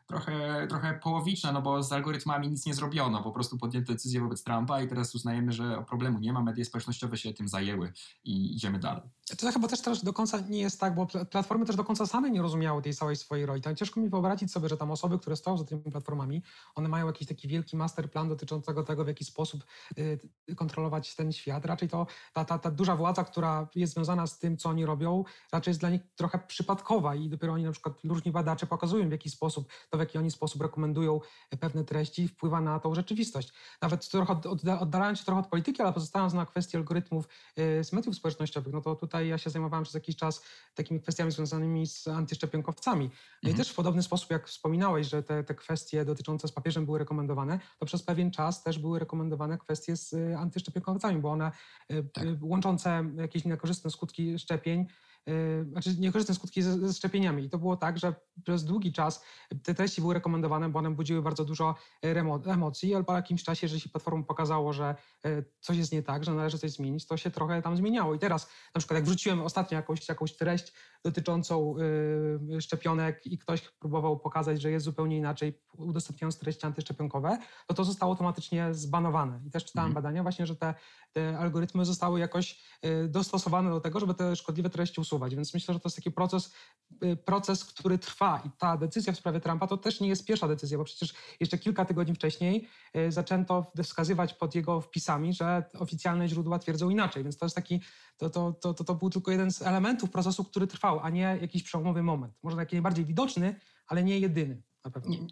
trochę, 0.08 0.66
trochę 0.68 0.94
połowiczna, 0.94 1.52
no 1.52 1.62
bo 1.62 1.82
z 1.82 1.92
algorytmami 1.92 2.48
nic 2.48 2.66
nie 2.66 2.74
zrobiono, 2.74 3.22
po 3.22 3.32
prostu 3.32 3.58
podjęto 3.58 3.92
decyzję 3.92 4.20
wobec 4.20 4.44
Trumpa 4.44 4.82
i 4.82 4.88
teraz 4.88 5.14
uznajemy, 5.14 5.52
że 5.52 5.84
problemu 5.88 6.18
nie 6.18 6.32
ma, 6.32 6.42
media 6.42 6.64
społecznościowe 6.64 7.16
się 7.16 7.34
tym 7.34 7.48
zajęły 7.48 7.92
i 8.24 8.54
idziemy 8.54 8.78
dalej. 8.78 9.02
To 9.38 9.52
chyba 9.52 9.68
też, 9.68 10.02
do 10.02 10.12
końca 10.12 10.40
nie 10.40 10.60
jest 10.60 10.80
tak, 10.80 10.94
bo 10.94 11.06
platformy 11.06 11.66
też 11.66 11.76
do 11.76 11.84
końca 11.84 12.06
same 12.06 12.30
nie 12.30 12.42
rozumiały 12.42 12.82
tej 12.82 12.94
całej 12.94 13.16
swojej 13.16 13.46
roli. 13.46 13.62
Tam 13.62 13.76
ciężko 13.76 14.00
mi 14.00 14.08
wyobrazić 14.08 14.52
sobie, 14.52 14.68
że 14.68 14.76
tam 14.76 14.90
osoby, 14.90 15.18
które 15.18 15.36
stoją 15.36 15.58
za 15.58 15.64
tymi 15.64 15.82
platformami, 15.82 16.42
one 16.74 16.88
mają 16.88 17.06
jakiś 17.06 17.28
taki 17.28 17.48
wielki 17.48 17.76
masterplan 17.76 18.28
dotyczącego 18.28 18.82
tego, 18.82 19.04
w 19.04 19.08
jaki 19.08 19.24
sposób 19.24 19.64
y, 19.98 20.54
kontrolować 20.56 21.14
ten 21.14 21.32
świat. 21.32 21.64
Raczej 21.64 21.88
to 21.88 22.06
ta, 22.32 22.44
ta, 22.44 22.58
ta 22.58 22.70
duża 22.70 22.96
władza, 22.96 23.24
która 23.24 23.68
jest 23.74 23.94
związana 23.94 24.26
z 24.26 24.38
tym, 24.38 24.56
co 24.56 24.68
oni 24.68 24.86
robią, 24.86 25.24
raczej 25.52 25.70
jest 25.70 25.80
dla 25.80 25.90
nich 25.90 26.00
trochę 26.16 26.38
przypadkowa 26.38 27.14
i 27.14 27.28
dopiero 27.28 27.52
oni 27.52 27.64
na 27.64 27.72
przykład 27.72 27.94
różni 28.04 28.32
badacze 28.32 28.66
pokazują, 28.66 29.08
w 29.08 29.12
jaki 29.12 29.30
sposób, 29.30 29.68
to 29.90 29.97
w 29.98 30.00
jaki 30.00 30.18
oni 30.18 30.30
sposób 30.30 30.62
rekomendują 30.62 31.20
pewne 31.60 31.84
treści, 31.84 32.28
wpływa 32.28 32.60
na 32.60 32.80
tą 32.80 32.94
rzeczywistość. 32.94 33.52
Nawet 33.82 34.08
trochę 34.08 34.40
oddalając 34.80 35.18
się 35.18 35.24
trochę 35.24 35.40
od 35.40 35.46
polityki, 35.46 35.82
ale 35.82 35.92
pozostając 35.92 36.34
na 36.34 36.46
kwestii 36.46 36.76
algorytmów 36.76 37.28
y, 37.58 37.84
z 37.84 37.92
mediów 37.92 38.16
społecznościowych, 38.16 38.72
no 38.72 38.80
to 38.80 38.96
tutaj 38.96 39.28
ja 39.28 39.38
się 39.38 39.50
zajmowałem 39.50 39.84
przez 39.84 39.94
jakiś 39.94 40.16
czas 40.16 40.42
takimi 40.74 41.00
kwestiami 41.00 41.32
związanymi 41.32 41.86
z 41.86 42.08
antyszczepionkowcami. 42.08 43.04
No 43.04 43.10
mhm. 43.34 43.54
i 43.54 43.56
też 43.56 43.70
w 43.70 43.74
podobny 43.74 44.02
sposób, 44.02 44.30
jak 44.30 44.48
wspominałeś, 44.48 45.08
że 45.08 45.22
te, 45.22 45.44
te 45.44 45.54
kwestie 45.54 46.04
dotyczące 46.04 46.48
z 46.48 46.52
papieżem 46.52 46.86
były 46.86 46.98
rekomendowane, 46.98 47.60
to 47.78 47.86
przez 47.86 48.02
pewien 48.02 48.30
czas 48.30 48.62
też 48.62 48.78
były 48.78 48.98
rekomendowane 48.98 49.58
kwestie 49.58 49.96
z 49.96 50.12
y, 50.12 50.36
antyszczepionkowcami, 50.38 51.20
bo 51.20 51.30
one 51.30 51.52
tak. 52.12 52.24
łączące 52.40 53.04
jakieś 53.16 53.44
niekorzystne 53.44 53.90
skutki 53.90 54.38
szczepień 54.38 54.86
znaczy 55.70 55.96
niekorzystne 55.98 56.34
skutki 56.34 56.62
ze, 56.62 56.88
ze, 56.88 56.94
szczepieniami. 56.94 57.44
I 57.44 57.50
to 57.50 57.58
było 57.58 57.76
tak, 57.76 57.98
że 57.98 58.14
przez 58.44 58.64
długi 58.64 58.92
czas 58.92 59.24
te 59.62 59.74
treści 59.74 60.00
były 60.00 60.14
rekomendowane, 60.14 60.68
bo 60.68 60.78
one 60.78 60.90
budziły 60.90 61.22
bardzo 61.22 61.44
dużo 61.44 61.74
y, 62.04 62.50
emocji, 62.50 62.94
ale 62.94 63.04
po 63.04 63.12
jakimś 63.16 63.44
czasie, 63.44 63.64
jeżeli 63.64 63.80
się 63.80 63.88
platformom 63.88 64.24
pokazało, 64.24 64.72
że 64.72 64.94
y, 65.26 65.44
coś 65.60 65.76
jest 65.76 65.92
nie 65.92 66.02
tak, 66.02 66.24
że 66.24 66.34
należy 66.34 66.58
coś 66.58 66.70
zmienić, 66.70 67.06
to 67.06 67.16
się 67.16 67.30
trochę 67.30 67.62
tam 67.62 67.76
zmieniało. 67.76 68.14
I 68.14 68.18
teraz 68.18 68.50
na 68.74 68.78
przykład 68.78 68.96
jak 68.96 69.04
wrzuciłem 69.04 69.42
ostatnio 69.42 69.76
jakąś, 69.76 70.08
jakąś 70.08 70.36
treść 70.36 70.72
dotyczącą 71.04 71.74
szczepionek 72.60 73.26
i 73.26 73.38
ktoś 73.38 73.60
próbował 73.60 74.18
pokazać, 74.18 74.62
że 74.62 74.70
jest 74.70 74.84
zupełnie 74.84 75.16
inaczej, 75.16 75.60
udostępniając 75.72 76.38
treści 76.38 76.66
antyszczepionkowe, 76.66 77.38
to 77.66 77.74
to 77.74 77.84
zostało 77.84 78.12
automatycznie 78.12 78.74
zbanowane. 78.74 79.40
I 79.46 79.50
też 79.50 79.64
czytałem 79.64 79.88
mhm. 79.88 80.04
badania 80.04 80.22
właśnie, 80.22 80.46
że 80.46 80.56
te, 80.56 80.74
te 81.12 81.38
algorytmy 81.38 81.84
zostały 81.84 82.20
jakoś 82.20 82.62
dostosowane 83.08 83.70
do 83.70 83.80
tego, 83.80 84.00
żeby 84.00 84.14
te 84.14 84.36
szkodliwe 84.36 84.70
treści 84.70 85.00
usuwać. 85.00 85.34
Więc 85.34 85.54
myślę, 85.54 85.74
że 85.74 85.80
to 85.80 85.88
jest 85.88 85.96
taki 85.96 86.10
proces, 86.10 86.54
y, 87.04 87.16
proces, 87.16 87.64
który 87.64 87.98
trwa 87.98 88.42
i 88.46 88.50
ta 88.58 88.76
decyzja 88.76 89.12
w 89.12 89.16
sprawie 89.16 89.40
Trumpa 89.40 89.66
to 89.66 89.76
też 89.76 90.00
nie 90.00 90.08
jest 90.08 90.26
pierwsza 90.26 90.48
decyzja, 90.48 90.78
bo 90.78 90.84
przecież 90.84 91.14
jeszcze 91.40 91.58
kilka 91.58 91.84
tygodni 91.84 92.14
wcześniej 92.14 92.68
y, 92.96 93.12
zaczęto 93.12 93.72
wskazywać 93.82 94.34
pod 94.34 94.54
jego 94.54 94.80
wpisami, 94.80 95.34
że 95.34 95.64
oficjalne 95.78 96.28
źródła 96.28 96.58
twierdzą 96.58 96.90
inaczej. 96.90 97.22
Więc 97.22 97.36
to 97.36 97.46
jest 97.46 97.56
taki, 97.56 97.80
to, 98.18 98.30
to, 98.30 98.52
to, 98.52 98.84
to, 98.84 98.94
był 98.94 99.10
tylko 99.10 99.30
jeden 99.30 99.50
z 99.50 99.62
elementów 99.62 100.10
procesu, 100.10 100.44
który 100.44 100.66
trwał, 100.66 101.00
a 101.00 101.10
nie 101.10 101.38
jakiś 101.40 101.62
przełomowy 101.62 102.02
moment. 102.02 102.34
Może 102.42 102.56
taki 102.56 102.76
najbardziej 102.76 103.04
widoczny, 103.04 103.60
ale 103.86 104.04
nie 104.04 104.18
jedyny. 104.18 104.62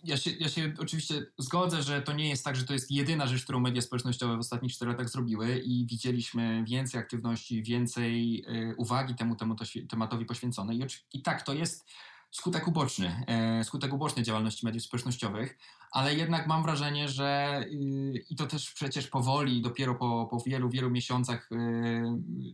Ja 0.05 0.17
się, 0.17 0.31
ja 0.31 0.49
się 0.49 0.73
oczywiście 0.79 1.27
zgodzę, 1.39 1.83
że 1.83 2.03
to 2.03 2.13
nie 2.13 2.29
jest 2.29 2.45
tak, 2.45 2.57
że 2.57 2.65
to 2.65 2.73
jest 2.73 2.91
jedyna 2.91 3.27
rzecz, 3.27 3.45
którą 3.45 3.61
media 3.61 3.83
społecznościowe 3.83 4.37
w 4.37 4.39
ostatnich 4.39 4.73
4 4.73 4.91
latach 4.91 5.09
zrobiły 5.09 5.59
i 5.59 5.87
widzieliśmy 5.87 6.65
więcej 6.65 7.01
aktywności, 7.01 7.63
więcej 7.63 8.45
y, 8.49 8.75
uwagi 8.77 9.15
temu, 9.15 9.37
temu 9.37 9.55
to, 9.55 9.65
tematowi 9.89 10.25
poświęconej. 10.25 10.79
I, 10.79 11.19
I, 11.19 11.23
tak, 11.23 11.43
to 11.43 11.55
jest 11.55 11.91
skutek 12.31 12.69
uboczny, 12.69 13.25
e, 13.27 13.65
skutek 13.65 13.93
uboczny 13.93 14.23
działalności 14.23 14.67
mediów 14.67 14.83
społecznościowych, 14.83 15.59
ale 15.91 16.15
jednak 16.15 16.47
mam 16.47 16.63
wrażenie, 16.63 17.09
że 17.09 17.61
y, 17.73 18.25
i 18.31 18.37
to 18.37 18.47
też 18.47 18.73
przecież 18.73 19.09
powoli, 19.09 19.63
dopiero 19.63 19.95
po, 19.95 20.29
po 20.31 20.41
wielu, 20.41 20.71
wielu 20.71 20.91
miesiącach 20.91 21.49
y, 21.53 21.57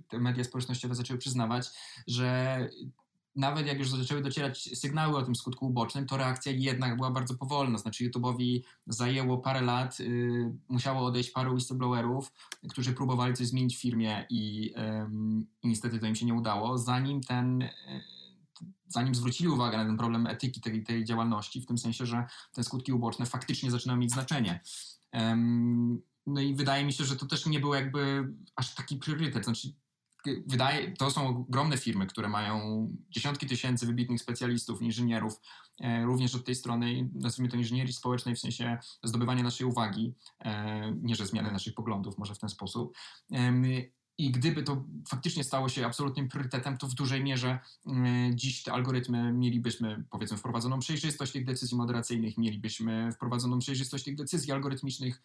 te 0.09 0.19
media 0.19 0.45
społecznościowe 0.45 0.95
zaczęły 0.95 1.19
przyznawać, 1.19 1.71
że 2.07 2.59
nawet 3.37 3.67
jak 3.67 3.79
już 3.79 3.91
zaczęły 3.91 4.23
docierać 4.23 4.79
sygnały 4.79 5.17
o 5.17 5.23
tym 5.23 5.35
skutku 5.35 5.67
ubocznym, 5.67 6.07
to 6.07 6.17
reakcja 6.17 6.53
jednak 6.53 6.97
była 6.97 7.11
bardzo 7.11 7.35
powolna. 7.35 7.79
Znaczy, 7.79 8.05
YouTube'owi 8.05 8.61
zajęło 8.87 9.39
parę 9.39 9.61
lat, 9.61 10.01
yy, 10.01 10.55
musiało 10.69 11.07
odejść 11.07 11.31
paru 11.31 11.55
whistleblowerów, 11.55 12.33
którzy 12.71 12.93
próbowali 12.93 13.35
coś 13.35 13.47
zmienić 13.47 13.77
w 13.77 13.81
firmie 13.81 14.27
i, 14.31 14.63
yy, 14.63 14.73
i 15.63 15.69
niestety 15.69 15.99
to 15.99 16.07
im 16.07 16.15
się 16.15 16.27
nie 16.27 16.35
udało, 16.35 16.79
zanim 16.79 17.21
ten. 17.21 17.61
Yy, 17.61 18.22
zanim 18.89 19.15
zwrócili 19.15 19.49
uwagę 19.49 19.79
na 19.79 19.85
ten 19.85 19.97
problem 19.97 20.27
etyki 20.27 20.61
tej, 20.61 20.85
tej 20.85 21.05
działalności, 21.05 21.61
w 21.61 21.67
tym 21.67 21.79
sensie, 21.79 22.07
że 22.07 22.27
te 22.53 22.65
skutki 22.65 22.93
uboczne 22.93 23.27
faktycznie 23.27 23.71
zaczynają 23.71 23.99
mieć 23.99 24.13
znaczenie. 24.13 24.61
No 26.27 26.41
i 26.41 26.55
wydaje 26.55 26.85
mi 26.85 26.93
się, 26.93 27.05
że 27.05 27.17
to 27.17 27.27
też 27.27 27.47
nie 27.47 27.61
był 27.61 27.75
jakby 27.75 28.29
aż 28.57 28.75
taki 28.75 28.97
priorytet. 28.97 29.45
Znaczy, 29.45 29.69
wydaje, 30.47 30.93
to 30.93 31.11
są 31.11 31.29
ogromne 31.29 31.79
firmy, 31.79 32.07
które 32.07 32.29
mają 32.29 32.89
dziesiątki 33.11 33.47
tysięcy 33.47 33.87
wybitnych 33.87 34.21
specjalistów, 34.21 34.83
inżynierów, 34.83 35.41
e, 35.81 36.05
również 36.05 36.35
od 36.35 36.45
tej 36.45 36.55
strony, 36.55 37.11
nazwijmy 37.15 37.51
to 37.51 37.57
inżynierii 37.57 37.93
społecznej, 37.93 38.37
w 38.37 38.39
sensie 38.39 38.79
zdobywania 39.03 39.43
naszej 39.43 39.67
uwagi, 39.67 40.15
e, 40.41 40.93
nie 41.03 41.15
że 41.15 41.27
zmiany 41.27 41.53
naszych 41.53 41.75
poglądów, 41.75 42.19
może 42.19 42.35
w 42.35 42.39
ten 42.39 42.49
sposób. 42.49 42.97
I 44.19 44.31
gdyby 44.31 44.63
to 44.63 44.85
faktycznie 45.09 45.45
stało 45.45 45.69
się 45.69 45.87
absolutnym 45.87 46.29
priorytetem, 46.29 46.79
to 46.79 46.87
w 46.87 46.95
dużej 46.95 47.25
mierze 47.25 47.59
mm, 47.87 48.39
dziś 48.39 48.63
te 48.63 48.73
algorytmy 48.73 49.33
mielibyśmy, 49.33 50.05
powiedzmy, 50.11 50.37
wprowadzoną 50.37 50.79
przejrzystość 50.79 51.33
tych 51.33 51.45
decyzji 51.45 51.77
moderacyjnych, 51.77 52.39
mielibyśmy 52.39 53.13
wprowadzoną 53.13 53.59
przejrzystość 53.59 54.05
tych 54.05 54.17
decyzji 54.17 54.53
algorytmicznych. 54.53 55.23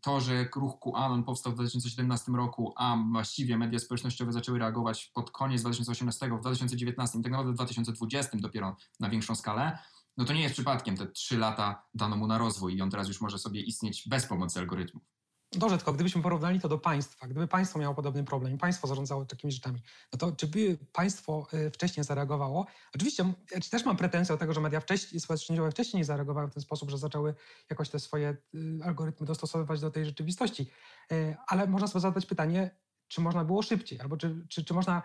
To, 0.00 0.20
że 0.20 0.48
ruch 0.56 0.78
QAnon 0.80 1.24
powstał 1.24 1.52
w 1.52 1.54
2017 1.54 2.32
roku, 2.32 2.72
a 2.76 2.96
właściwie 3.12 3.58
media 3.58 3.78
społecznościowe 3.78 4.32
zaczęły 4.32 4.58
reagować 4.58 5.10
pod 5.14 5.30
koniec 5.30 5.62
2018, 5.62 6.28
w 6.28 6.40
2019 6.40 7.18
i 7.18 7.22
tak 7.22 7.32
naprawdę 7.32 7.52
w 7.52 7.54
2020 7.54 8.38
dopiero 8.38 8.76
na 9.00 9.10
większą 9.10 9.34
skalę, 9.34 9.78
no 10.16 10.24
to 10.24 10.32
nie 10.32 10.42
jest 10.42 10.54
przypadkiem. 10.54 10.96
Te 10.96 11.06
trzy 11.06 11.38
lata 11.38 11.82
dano 11.94 12.16
mu 12.16 12.26
na 12.26 12.38
rozwój 12.38 12.76
i 12.76 12.82
on 12.82 12.90
teraz 12.90 13.08
już 13.08 13.20
może 13.20 13.38
sobie 13.38 13.60
istnieć 13.60 14.08
bez 14.08 14.26
pomocy 14.26 14.58
algorytmów. 14.58 15.19
Dobrze, 15.52 15.76
tylko 15.76 15.92
gdybyśmy 15.92 16.22
porównali 16.22 16.60
to 16.60 16.68
do 16.68 16.78
państwa, 16.78 17.26
gdyby 17.26 17.48
państwo 17.48 17.78
miało 17.78 17.94
podobny 17.94 18.24
problem 18.24 18.54
i 18.54 18.58
państwo 18.58 18.88
zarządzało 18.88 19.24
takimi 19.24 19.52
rzeczami, 19.52 19.82
no 20.12 20.18
to 20.18 20.32
czy 20.32 20.46
by 20.46 20.78
państwo 20.92 21.46
y, 21.54 21.70
wcześniej 21.70 22.04
zareagowało? 22.04 22.66
Oczywiście 22.94 23.32
też 23.70 23.84
mam 23.84 23.96
pretensje 23.96 24.34
do 24.34 24.38
tego, 24.38 24.52
że 24.52 24.60
media 24.60 24.80
wcześniej, 24.80 25.20
społecznościowe 25.20 25.70
wcześniej 25.70 26.00
nie 26.00 26.04
zareagowały 26.04 26.48
w 26.48 26.54
ten 26.54 26.62
sposób, 26.62 26.90
że 26.90 26.98
zaczęły 26.98 27.34
jakoś 27.70 27.88
te 27.88 27.98
swoje 27.98 28.36
y, 28.54 28.80
algorytmy 28.84 29.26
dostosowywać 29.26 29.80
do 29.80 29.90
tej 29.90 30.04
rzeczywistości. 30.04 30.70
Y, 31.12 31.36
ale 31.46 31.66
można 31.66 31.86
sobie 31.86 32.00
zadać 32.00 32.26
pytanie, 32.26 32.70
czy 33.08 33.20
można 33.20 33.44
było 33.44 33.62
szybciej, 33.62 34.00
albo 34.00 34.16
czy, 34.16 34.46
czy, 34.48 34.64
czy 34.64 34.74
można 34.74 35.02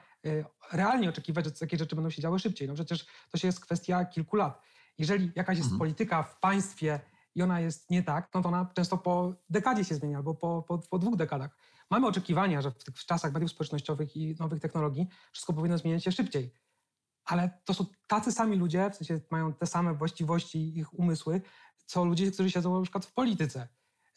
realnie 0.72 1.10
oczekiwać, 1.10 1.46
że 1.46 1.52
takie 1.52 1.78
rzeczy 1.78 1.96
będą 1.96 2.10
się 2.10 2.22
działy 2.22 2.40
szybciej. 2.40 2.68
No 2.68 2.74
przecież 2.74 3.06
to 3.32 3.38
się 3.38 3.48
jest 3.48 3.60
kwestia 3.60 4.06
kilku 4.06 4.36
lat. 4.36 4.62
Jeżeli 4.98 5.32
jakaś 5.36 5.58
jest 5.58 5.66
mhm. 5.66 5.80
polityka 5.80 6.24
w 6.24 6.40
państwie, 6.40 7.00
i 7.36 7.42
ona 7.42 7.60
jest 7.60 7.90
nie 7.90 8.04
tak, 8.04 8.30
no 8.34 8.42
to 8.42 8.50
ona 8.50 8.72
często 8.74 8.98
po 8.98 9.34
dekadzie 9.50 9.84
się 9.84 9.96
zmienia, 9.96 10.18
albo 10.18 10.36
po, 10.36 10.64
po, 10.68 10.78
po 10.78 11.00
dwóch 11.00 11.16
dekadach. 11.16 11.58
Mamy 11.90 12.08
oczekiwania, 12.08 12.62
że 12.62 12.72
w 12.72 12.84
tych 12.84 13.06
czasach 13.06 13.34
mediów 13.34 13.52
społecznościowych 13.52 14.18
i 14.18 14.36
nowych 14.40 14.60
technologii 14.60 15.08
wszystko 15.32 15.54
powinno 15.54 15.78
zmieniać 15.78 16.04
się 16.04 16.12
szybciej. 16.12 16.54
Ale 17.26 17.60
to 17.66 17.74
są 17.74 17.86
tacy 18.08 18.32
sami 18.32 18.58
ludzie, 18.58 18.90
w 18.90 18.96
sensie 18.96 19.20
mają 19.32 19.54
te 19.54 19.66
same 19.66 19.94
właściwości 19.94 20.78
ich 20.78 21.00
umysły, 21.00 21.42
co 21.86 22.06
ludzie, 22.06 22.32
którzy 22.32 22.52
siedzą 22.52 22.76
na 22.76 22.82
przykład 22.82 23.06
w 23.06 23.14
polityce. 23.14 23.68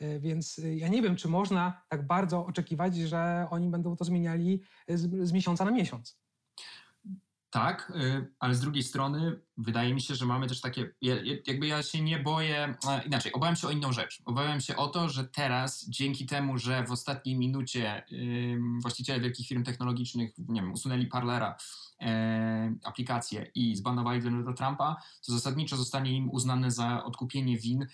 E, 0.00 0.20
więc 0.20 0.58
e, 0.58 0.76
ja 0.76 0.88
nie 0.88 1.02
wiem, 1.02 1.16
czy 1.16 1.28
można 1.28 1.82
tak 1.88 2.06
bardzo 2.06 2.46
oczekiwać, 2.46 2.96
że 2.96 3.46
oni 3.50 3.68
będą 3.68 3.96
to 3.96 4.04
zmieniali 4.04 4.62
z, 4.88 5.28
z 5.28 5.32
miesiąca 5.32 5.64
na 5.64 5.70
miesiąc. 5.70 6.18
Tak, 7.58 7.92
y, 7.96 8.26
ale 8.38 8.54
z 8.54 8.60
drugiej 8.60 8.82
strony 8.82 9.40
wydaje 9.56 9.94
mi 9.94 10.00
się, 10.00 10.14
że 10.14 10.26
mamy 10.26 10.46
też 10.46 10.60
takie, 10.60 10.94
jakby 11.46 11.66
ja 11.66 11.82
się 11.82 12.02
nie 12.02 12.18
boję, 12.18 12.74
inaczej, 13.06 13.32
obawiam 13.32 13.56
się 13.56 13.68
o 13.68 13.70
inną 13.70 13.92
rzecz. 13.92 14.22
Obawiam 14.24 14.60
się 14.60 14.76
o 14.76 14.88
to, 14.88 15.08
że 15.08 15.24
teraz 15.24 15.88
dzięki 15.88 16.26
temu, 16.26 16.58
że 16.58 16.84
w 16.84 16.92
ostatniej 16.92 17.38
minucie 17.38 18.02
właściciele 18.80 19.20
wielkich 19.20 19.46
firm 19.46 19.64
technologicznych, 19.64 20.30
nie 20.48 20.60
wiem, 20.60 20.72
usunęli 20.72 21.06
Parlera, 21.06 21.56
e, 22.00 22.74
aplikację 22.84 23.50
i 23.54 23.76
zbanowali 23.76 24.22
Donalda 24.22 24.52
Trumpa, 24.52 24.96
to 25.26 25.32
zasadniczo 25.32 25.76
zostanie 25.76 26.12
im 26.12 26.30
uznane 26.30 26.70
za 26.70 27.04
odkupienie 27.04 27.58
win 27.58 27.86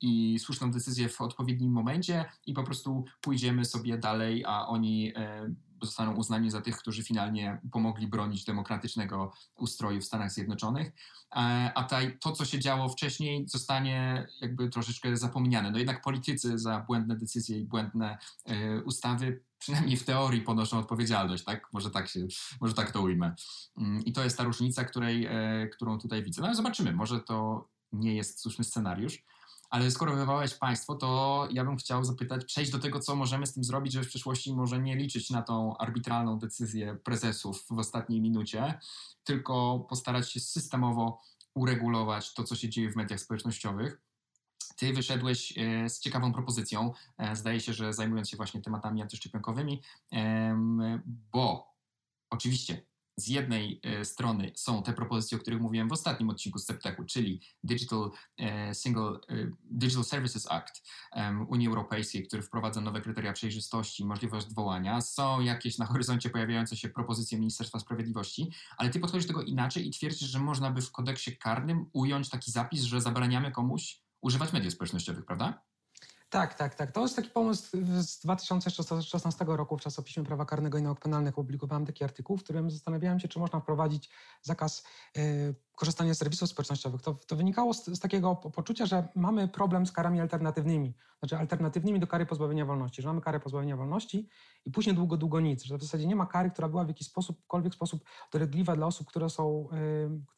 i 0.00 0.38
słuszną 0.38 0.70
decyzję 0.70 1.08
w 1.08 1.20
odpowiednim 1.20 1.72
momencie 1.72 2.24
i 2.46 2.52
po 2.52 2.62
prostu 2.62 3.04
pójdziemy 3.20 3.64
sobie 3.64 3.98
dalej, 3.98 4.44
a 4.46 4.66
oni 4.66 5.12
e, 5.16 5.54
zostaną 5.86 6.14
uznani 6.14 6.50
za 6.50 6.60
tych, 6.60 6.76
którzy 6.76 7.02
finalnie 7.02 7.60
pomogli 7.72 8.06
bronić 8.06 8.44
demokratycznego 8.44 9.32
ustroju 9.56 10.00
w 10.00 10.04
Stanach 10.04 10.32
Zjednoczonych, 10.32 10.92
e, 11.36 11.72
a 11.74 11.88
to, 12.20 12.32
co 12.32 12.44
się 12.44 12.58
działo 12.58 12.88
wcześniej, 12.88 13.48
zostanie 13.48 14.26
jakby 14.40 14.68
troszeczkę 14.68 15.16
zapomniane. 15.16 15.70
No 15.70 15.78
jednak 15.78 16.02
politycy 16.02 16.58
za 16.58 16.80
błędne 16.80 17.16
decyzje 17.16 17.58
i 17.58 17.64
błędne 17.64 18.18
e, 18.46 18.82
ustawy 18.82 19.40
przynajmniej 19.58 19.96
w 19.96 20.04
teorii 20.04 20.40
ponoszą 20.40 20.78
odpowiedzialność, 20.78 21.44
tak? 21.44 21.68
Może 21.72 21.90
tak, 21.90 22.08
się, 22.08 22.26
może 22.60 22.74
tak 22.74 22.90
to 22.90 23.02
ujmę. 23.02 23.34
Mm, 23.78 24.04
I 24.04 24.12
to 24.12 24.24
jest 24.24 24.38
ta 24.38 24.44
różnica, 24.44 24.84
której, 24.84 25.26
e, 25.26 25.68
którą 25.72 25.98
tutaj 25.98 26.22
widzę. 26.22 26.40
No 26.40 26.46
ale 26.46 26.56
zobaczymy, 26.56 26.92
może 26.92 27.20
to 27.20 27.68
nie 27.92 28.14
jest 28.14 28.40
słuszny 28.40 28.64
scenariusz. 28.64 29.24
Ale 29.74 29.90
skoro 29.90 30.16
wywołałeś 30.16 30.54
państwo, 30.54 30.94
to 30.94 31.48
ja 31.50 31.64
bym 31.64 31.76
chciał 31.76 32.04
zapytać, 32.04 32.44
przejść 32.44 32.70
do 32.70 32.78
tego, 32.78 33.00
co 33.00 33.16
możemy 33.16 33.46
z 33.46 33.52
tym 33.52 33.64
zrobić, 33.64 33.92
żeby 33.92 34.04
w 34.04 34.08
przyszłości 34.08 34.54
może 34.54 34.78
nie 34.78 34.96
liczyć 34.96 35.30
na 35.30 35.42
tą 35.42 35.76
arbitralną 35.76 36.38
decyzję 36.38 36.98
prezesów 37.04 37.66
w 37.70 37.78
ostatniej 37.78 38.20
minucie, 38.20 38.78
tylko 39.24 39.86
postarać 39.88 40.32
się 40.32 40.40
systemowo 40.40 41.20
uregulować 41.54 42.34
to, 42.34 42.44
co 42.44 42.56
się 42.56 42.68
dzieje 42.68 42.90
w 42.90 42.96
mediach 42.96 43.20
społecznościowych. 43.20 44.00
Ty 44.76 44.92
wyszedłeś 44.92 45.58
e, 45.58 45.88
z 45.88 46.00
ciekawą 46.00 46.32
propozycją, 46.32 46.92
e, 47.18 47.36
zdaje 47.36 47.60
się, 47.60 47.72
że 47.72 47.92
zajmując 47.92 48.30
się 48.30 48.36
właśnie 48.36 48.62
tematami 48.62 49.02
antyszczepionkowymi, 49.02 49.82
bo 51.32 51.74
oczywiście 52.30 52.82
z 53.16 53.28
jednej 53.28 53.80
e, 53.82 54.04
strony 54.04 54.52
są 54.54 54.82
te 54.82 54.92
propozycje, 54.92 55.38
o 55.38 55.40
których 55.40 55.60
mówiłem 55.60 55.88
w 55.88 55.92
ostatnim 55.92 56.30
odcinku 56.30 56.58
z 56.58 56.66
czyli 57.06 57.40
Digital, 57.64 58.10
Single, 58.72 59.18
Digital 59.64 60.04
Services 60.04 60.50
Act 60.50 60.82
Unii 61.48 61.68
Europejskiej, 61.68 62.26
który 62.26 62.42
wprowadza 62.42 62.80
nowe 62.80 63.00
kryteria 63.00 63.32
przejrzystości, 63.32 64.04
możliwość 64.04 64.46
odwołania. 64.46 65.00
Są 65.00 65.40
jakieś 65.40 65.78
na 65.78 65.86
horyzoncie 65.86 66.30
pojawiające 66.30 66.76
się 66.76 66.88
propozycje 66.88 67.38
Ministerstwa 67.38 67.78
Sprawiedliwości, 67.78 68.50
ale 68.76 68.90
ty 68.90 69.00
podchodzisz 69.00 69.26
do 69.26 69.34
tego 69.34 69.42
inaczej 69.42 69.88
i 69.88 69.90
twierdzisz, 69.90 70.28
że 70.28 70.38
można 70.38 70.70
by 70.70 70.82
w 70.82 70.92
kodeksie 70.92 71.36
karnym 71.36 71.90
ująć 71.92 72.28
taki 72.28 72.50
zapis, 72.50 72.82
że 72.82 73.00
zabraniamy 73.00 73.50
komuś 73.50 74.00
używać 74.20 74.52
mediów 74.52 74.74
społecznościowych, 74.74 75.24
prawda? 75.24 75.62
Tak, 76.34 76.54
tak, 76.54 76.74
tak. 76.74 76.92
To 76.92 77.02
jest 77.02 77.16
taki 77.16 77.30
pomysł 77.30 77.76
z 78.00 78.18
2016 78.18 79.44
roku 79.48 79.78
w 79.78 79.80
czasopiśmie 79.80 80.24
prawa 80.24 80.44
karnego 80.44 80.78
i 80.78 80.82
nauk 80.82 81.00
penalnych. 81.00 81.38
Opublikowałem 81.38 81.86
taki 81.86 82.04
artykuł, 82.04 82.36
w 82.36 82.44
którym 82.44 82.70
zastanawiałem 82.70 83.20
się, 83.20 83.28
czy 83.28 83.38
można 83.38 83.60
wprowadzić 83.60 84.10
zakaz 84.42 84.84
y, 85.16 85.54
korzystanie 85.74 86.14
z 86.14 86.18
serwisów 86.18 86.48
społecznościowych. 86.48 87.02
To, 87.02 87.14
to 87.26 87.36
wynikało 87.36 87.74
z, 87.74 87.84
z, 87.86 88.00
takiego 88.00 88.36
poczucia, 88.36 88.86
że 88.86 89.08
mamy 89.14 89.48
problem 89.48 89.86
z 89.86 89.92
karami 89.92 90.20
alternatywnymi, 90.20 90.94
znaczy 91.18 91.36
alternatywnymi 91.36 92.00
do 92.00 92.06
kary 92.06 92.26
pozbawienia 92.26 92.64
wolności, 92.64 93.02
że 93.02 93.08
mamy 93.08 93.20
karę 93.20 93.40
pozbawienia 93.40 93.76
wolności 93.76 94.28
i 94.64 94.70
później 94.70 94.96
długo, 94.96 95.16
długo 95.16 95.40
nic, 95.40 95.64
że 95.64 95.78
w 95.78 95.82
zasadzie 95.82 96.06
nie 96.06 96.16
ma 96.16 96.26
kary, 96.26 96.50
która 96.50 96.68
była 96.68 96.84
w 96.84 96.88
jakiś 96.88 97.06
sposób, 97.06 97.42
sposób 97.72 98.04
dolegliwa 98.32 98.76
dla 98.76 98.86
osób, 98.86 99.08
które 99.08 99.30
są, 99.30 99.68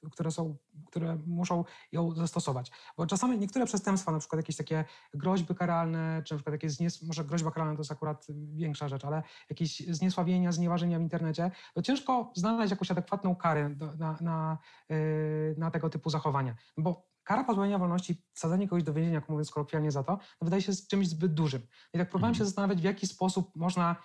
yy, 0.03 0.11
które 0.11 0.31
są, 0.31 0.57
które 0.87 1.19
muszą 1.27 1.65
ją 1.93 2.15
zastosować. 2.15 2.71
Bo 2.97 3.07
czasami 3.07 3.39
niektóre 3.39 3.67
przestępstwa, 3.67 4.13
na 4.13 4.19
przykład 4.19 4.39
jakieś 4.39 4.57
takie 4.57 4.85
groźby 5.15 5.55
karalne, 5.55 6.23
czy 6.25 6.35
na 6.35 6.39
przykład 6.39 6.53
jakieś 6.53 6.73
znies... 6.73 7.03
może 7.03 7.25
groźba 7.25 7.51
karalna 7.51 7.75
to 7.75 7.81
jest 7.81 7.93
akurat 7.93 8.27
większa 8.55 8.89
rzecz, 8.89 9.05
ale 9.05 9.23
jakieś 9.51 9.81
zniesławienia, 9.81 10.53
znieważenia 10.53 10.99
w 10.99 11.03
internecie, 11.03 11.51
to 11.75 11.83
ciężko 11.83 12.33
znaleźć 12.35 12.71
jakąś 12.71 12.91
adekwatną 12.91 13.37
karę 13.37 13.71
do, 13.71 13.97
na, 13.97 14.19
na 14.21 14.59
yy, 14.89 15.26
na 15.59 15.71
tego 15.71 15.91
typu 15.91 16.11
zachowania. 16.11 16.57
Bo 16.77 17.07
kara 17.25 17.45
pozbawienia 17.45 17.79
wolności, 17.79 18.23
wsadzenie 18.35 18.69
kogoś 18.69 18.83
do 18.83 18.93
więzienia, 18.93 19.15
jak 19.15 19.29
mówiąc 19.29 19.51
kolokwialnie 19.51 19.91
za 19.91 20.03
to, 20.03 20.13
no 20.13 20.45
wydaje 20.45 20.63
się 20.63 20.73
czymś 20.91 21.09
zbyt 21.09 21.35
dużym. 21.35 21.63
I 21.95 21.99
tak 21.99 22.11
próbowałem 22.11 22.35
się 22.35 22.39
mhm. 22.39 22.47
zastanawiać, 22.47 22.81
w 22.81 22.85
jaki 22.85 23.07
sposób 23.07 23.57
można 23.57 23.97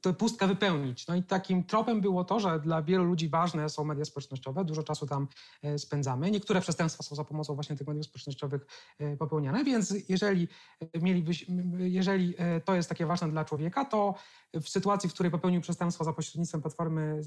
tę 0.00 0.14
pustkę 0.14 0.46
wypełnić. 0.46 1.06
No 1.06 1.14
i 1.14 1.22
takim 1.22 1.64
tropem 1.64 2.00
było 2.00 2.24
to, 2.24 2.40
że 2.40 2.60
dla 2.60 2.82
wielu 2.82 3.04
ludzi 3.04 3.28
ważne 3.28 3.68
są 3.68 3.84
media 3.84 4.04
społecznościowe, 4.04 4.64
dużo 4.64 4.82
czasu 4.82 5.06
tam 5.06 5.28
e, 5.62 5.78
spędzamy. 5.78 6.30
Niektóre 6.30 6.60
przestępstwa 6.60 7.02
są 7.02 7.16
za 7.16 7.24
pomocą 7.24 7.54
właśnie 7.54 7.76
tych 7.76 7.86
mediów 7.86 8.06
społecznościowych 8.06 8.66
e, 8.98 9.16
popełniane, 9.16 9.64
więc 9.64 9.94
jeżeli, 10.08 10.48
e, 10.80 11.00
mielibyś, 11.00 11.46
jeżeli 11.78 12.34
to 12.64 12.74
jest 12.74 12.88
takie 12.88 13.06
ważne 13.06 13.30
dla 13.30 13.44
człowieka, 13.44 13.84
to 13.84 14.14
w 14.54 14.68
sytuacji, 14.68 15.10
w 15.10 15.14
której 15.14 15.32
popełnił 15.32 15.60
przestępstwo 15.60 16.04
za 16.04 16.12
pośrednictwem 16.12 16.62
platformy 16.62 17.20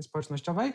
społecznościowej, 0.00 0.72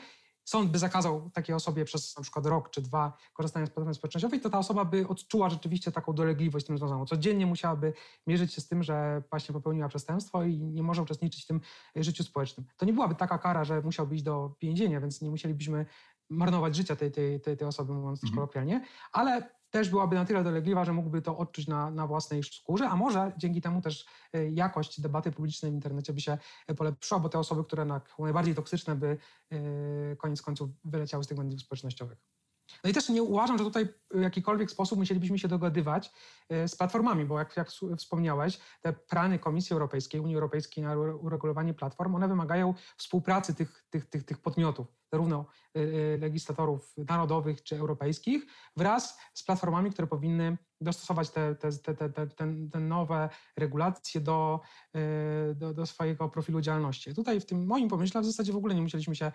sąd 0.47 0.71
by 0.71 0.79
zakazał 0.79 1.29
takiej 1.29 1.55
osobie 1.55 1.85
przez 1.85 2.17
na 2.17 2.23
przykład 2.23 2.45
rok 2.45 2.69
czy 2.69 2.81
dwa 2.81 3.17
korzystania 3.33 3.65
z 3.65 3.69
platformy 3.69 3.93
społecznościowej, 3.93 4.41
to 4.41 4.49
ta 4.49 4.59
osoba 4.59 4.85
by 4.85 5.07
odczuła 5.07 5.49
rzeczywiście 5.49 5.91
taką 5.91 6.13
dolegliwość 6.13 6.65
z 6.65 6.67
tym 6.67 6.77
związaną. 6.77 7.05
Codziennie 7.05 7.45
musiałaby 7.45 7.93
mierzyć 8.27 8.53
się 8.53 8.61
z 8.61 8.67
tym, 8.67 8.83
że 8.83 9.23
właśnie 9.29 9.53
popełniła 9.53 9.87
przestępstwo 9.87 10.43
i 10.43 10.59
nie 10.59 10.83
może 10.83 11.01
uczestniczyć 11.01 11.43
w 11.43 11.47
tym 11.47 11.61
życiu 11.95 12.23
społecznym. 12.23 12.67
To 12.77 12.85
nie 12.85 12.93
byłaby 12.93 13.15
taka 13.15 13.37
kara, 13.37 13.63
że 13.63 13.81
musiałby 13.81 14.15
iść 14.15 14.23
do 14.23 14.55
więzienia, 14.61 15.01
więc 15.01 15.21
nie 15.21 15.29
musielibyśmy 15.29 15.85
marnować 16.29 16.75
życia 16.75 16.95
tej, 16.95 17.11
tej, 17.11 17.41
tej, 17.41 17.57
tej 17.57 17.67
osoby, 17.67 17.93
mówiąc 17.93 18.23
mhm. 18.23 18.35
kolokwialnie, 18.35 18.85
ale 19.11 19.56
też 19.77 19.89
byłaby 19.89 20.15
na 20.15 20.25
tyle 20.25 20.43
dolegliwa, 20.43 20.85
że 20.85 20.93
mógłby 20.93 21.21
to 21.21 21.37
odczuć 21.37 21.67
na, 21.67 21.91
na 21.91 22.07
własnej 22.07 22.43
skórze, 22.43 22.89
a 22.89 22.95
może 22.95 23.31
dzięki 23.37 23.61
temu 23.61 23.81
też 23.81 24.05
e, 24.33 24.49
jakość 24.49 25.01
debaty 25.01 25.31
publicznej 25.31 25.71
w 25.71 25.75
internecie 25.75 26.13
by 26.13 26.21
się 26.21 26.37
e, 26.67 26.75
polepszyła, 26.75 27.19
bo 27.19 27.29
te 27.29 27.39
osoby, 27.39 27.63
które 27.63 27.85
najbardziej 28.19 28.55
toksyczne 28.55 28.95
by 28.95 29.17
e, 29.51 30.15
koniec 30.15 30.41
końców 30.41 30.69
wyleciały 30.85 31.23
z 31.23 31.27
tych 31.27 31.37
mediów 31.37 31.61
społecznościowych. 31.61 32.36
No 32.83 32.89
i 32.89 32.93
też 32.93 33.09
nie 33.09 33.23
uważam, 33.23 33.57
że 33.57 33.63
tutaj 33.63 33.87
w 34.11 34.21
jakikolwiek 34.21 34.71
sposób 34.71 34.99
musielibyśmy 34.99 35.39
się 35.39 35.47
dogadywać 35.47 36.11
z 36.49 36.75
platformami, 36.75 37.25
bo 37.25 37.39
jak, 37.39 37.57
jak 37.57 37.69
wspomniałeś, 37.97 38.59
te 38.81 38.93
plany 38.93 39.39
Komisji 39.39 39.73
Europejskiej, 39.73 40.21
Unii 40.21 40.35
Europejskiej 40.35 40.83
na 40.83 40.97
uregulowanie 40.97 41.73
platform, 41.73 42.15
one 42.15 42.27
wymagają 42.27 42.73
współpracy 42.97 43.55
tych, 43.55 43.85
tych, 43.89 44.05
tych, 44.05 44.23
tych 44.23 44.37
podmiotów 44.37 44.87
zarówno 45.11 45.45
y, 45.77 45.79
y, 45.79 46.17
legislatorów 46.21 46.93
narodowych 46.97 47.63
czy 47.63 47.77
europejskich, 47.77 48.45
wraz 48.77 49.19
z 49.33 49.43
platformami, 49.43 49.91
które 49.91 50.07
powinny 50.07 50.57
dostosować 50.81 51.29
te, 51.29 51.55
te, 51.55 51.71
te, 51.71 52.09
te, 52.09 52.27
te, 52.71 52.79
nowe 52.79 53.29
regulacje 53.57 54.21
do, 54.21 54.59
y, 54.95 55.55
do, 55.55 55.73
do, 55.73 55.85
swojego 55.85 56.29
profilu 56.29 56.61
działalności. 56.61 57.13
Tutaj 57.13 57.39
w 57.39 57.45
tym 57.45 57.65
moim 57.65 57.89
pomyśle 57.89 58.21
w 58.21 58.25
zasadzie 58.25 58.53
w 58.53 58.57
ogóle 58.57 58.75
nie 58.75 58.81
musieliśmy 58.81 59.15
się 59.15 59.31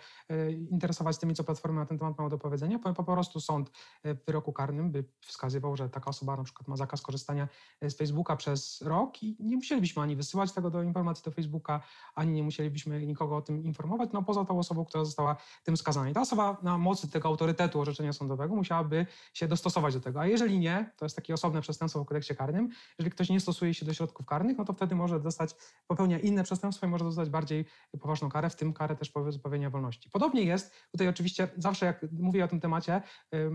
interesować 0.71 1.19
tymi, 1.19 1.35
co 1.35 1.45
platformy 1.45 1.81
na 1.81 1.87
ten 1.87 1.99
temat 1.99 2.19
mają 2.19 2.31
do 2.31 2.39
powiedzenia, 2.39 2.79
po, 2.79 2.95
po 2.95 3.05
prostu 3.05 3.41
sąd 3.41 3.71
w 4.05 4.25
wyroku 4.27 4.53
karnym 4.53 4.91
by 4.91 5.05
wskazywał, 5.21 5.77
że 5.77 5.89
taka 5.89 6.11
osoba 6.11 6.37
na 6.37 6.45
przykład 6.45 6.69
ma 6.69 6.77
zakaz 6.77 7.03
korzystania 7.03 7.49
z 7.83 7.97
Facebooka 7.97 8.37
przez 8.37 8.83
rok 8.83 9.23
i 9.23 9.37
nie 9.41 9.57
musielibyśmy 9.57 10.03
ani 10.03 10.17
wysyłać 10.17 10.53
tego 10.53 10.71
do 10.71 10.83
informacji 10.83 11.25
do 11.25 11.31
Facebooka, 11.31 11.83
ani 12.15 12.33
nie 12.33 12.43
musielibyśmy 12.43 13.07
nikogo 13.07 13.37
o 13.37 13.43
tym 13.43 13.65
informować, 13.65 14.11
no 14.13 14.23
poza 14.23 14.45
tą 14.45 14.59
osobą, 14.59 14.85
która 14.85 15.05
została 15.05 15.37
tym 15.65 15.77
skazana. 15.77 16.11
I 16.11 16.13
ta 16.13 16.21
osoba 16.21 16.57
na 16.63 16.79
mocy 16.79 17.11
tego 17.11 17.29
autorytetu 17.29 17.81
orzeczenia 17.81 18.13
sądowego 18.13 18.57
musiałaby 18.57 19.07
się 19.33 19.49
dostosować 19.49 19.95
do 19.95 20.01
tego. 20.01 20.21
A 20.21 20.27
jeżeli 20.27 20.59
nie, 20.59 20.91
to 20.97 21.05
jest 21.05 21.17
takie 21.33 21.35
osobne 21.35 21.61
przestępstwo 21.61 22.05
w 22.05 22.07
kodeksie 22.07 22.35
karnym, 22.37 22.68
jeżeli 22.99 23.11
ktoś 23.11 23.31
nie 23.31 23.40
stosuje 23.40 23.75
się 23.75 23.87
do 23.87 23.95
środków 23.95 24.27
karnych, 24.27 24.59
no 24.59 24.64
to 24.64 24.73
wtedy 24.73 24.95
może 24.95 25.21
dostać, 25.21 25.51
popełnia 25.87 26.18
inne 26.18 26.45
przestępstwo 26.45 26.87
i 26.87 26.90
może 26.90 27.05
dostać 27.05 27.31
bardziej 27.31 27.64
poważną 28.01 28.29
karę, 28.29 28.51
w 28.51 28.57
tym 28.57 28.73
karę 28.73 28.97
też 28.97 29.11
pozbawienia 29.11 29.71
wolności. 29.71 30.11
Podobnie 30.11 30.42
jest, 30.42 30.75
tutaj 30.90 31.09
oczywiście 31.09 31.49
zawsze 31.57 31.87
jak 31.87 32.05
mówię 32.12 32.45
o 32.45 32.49
tym 32.49 32.61
temacie, 32.61 33.03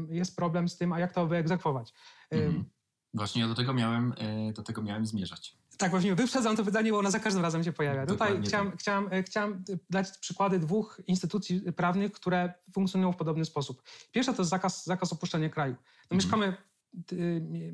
jest 0.09 0.35
problem 0.35 0.69
z 0.69 0.77
tym, 0.77 0.93
a 0.93 0.99
jak 0.99 1.11
to 1.11 1.27
wyegzekwować. 1.27 1.93
Mhm. 2.31 2.65
Właśnie 3.13 3.47
do 3.47 3.55
tego 3.55 3.73
miałem, 3.73 4.13
e, 4.17 4.53
do 4.53 4.63
tego 4.63 4.81
miałem 4.81 5.05
zmierzać. 5.05 5.57
Tak, 5.77 5.91
właśnie 5.91 6.15
wyprzedzam 6.15 6.55
to 6.55 6.65
pytanie, 6.65 6.91
bo 6.91 6.99
ono 6.99 7.11
za 7.11 7.19
każdym 7.19 7.43
razem 7.43 7.63
się 7.63 7.73
pojawia. 7.73 8.05
Dokładnie 8.05 8.35
Tutaj 8.35 8.47
chciałem, 8.47 8.71
tak. 8.71 8.79
chciałem, 8.79 9.07
e, 9.11 9.23
chciałem 9.23 9.63
dać 9.89 10.17
przykłady 10.17 10.59
dwóch 10.59 11.01
instytucji 11.07 11.73
prawnych, 11.73 12.11
które 12.11 12.53
funkcjonują 12.73 13.11
w 13.11 13.15
podobny 13.15 13.45
sposób. 13.45 13.83
Pierwsza 14.11 14.33
to 14.33 14.41
jest 14.41 14.49
zakaz, 14.49 14.85
zakaz 14.85 15.13
opuszczania 15.13 15.49
kraju. 15.49 15.73
No, 15.73 16.15
mhm. 16.15 16.17
Mieszkamy 16.17 16.57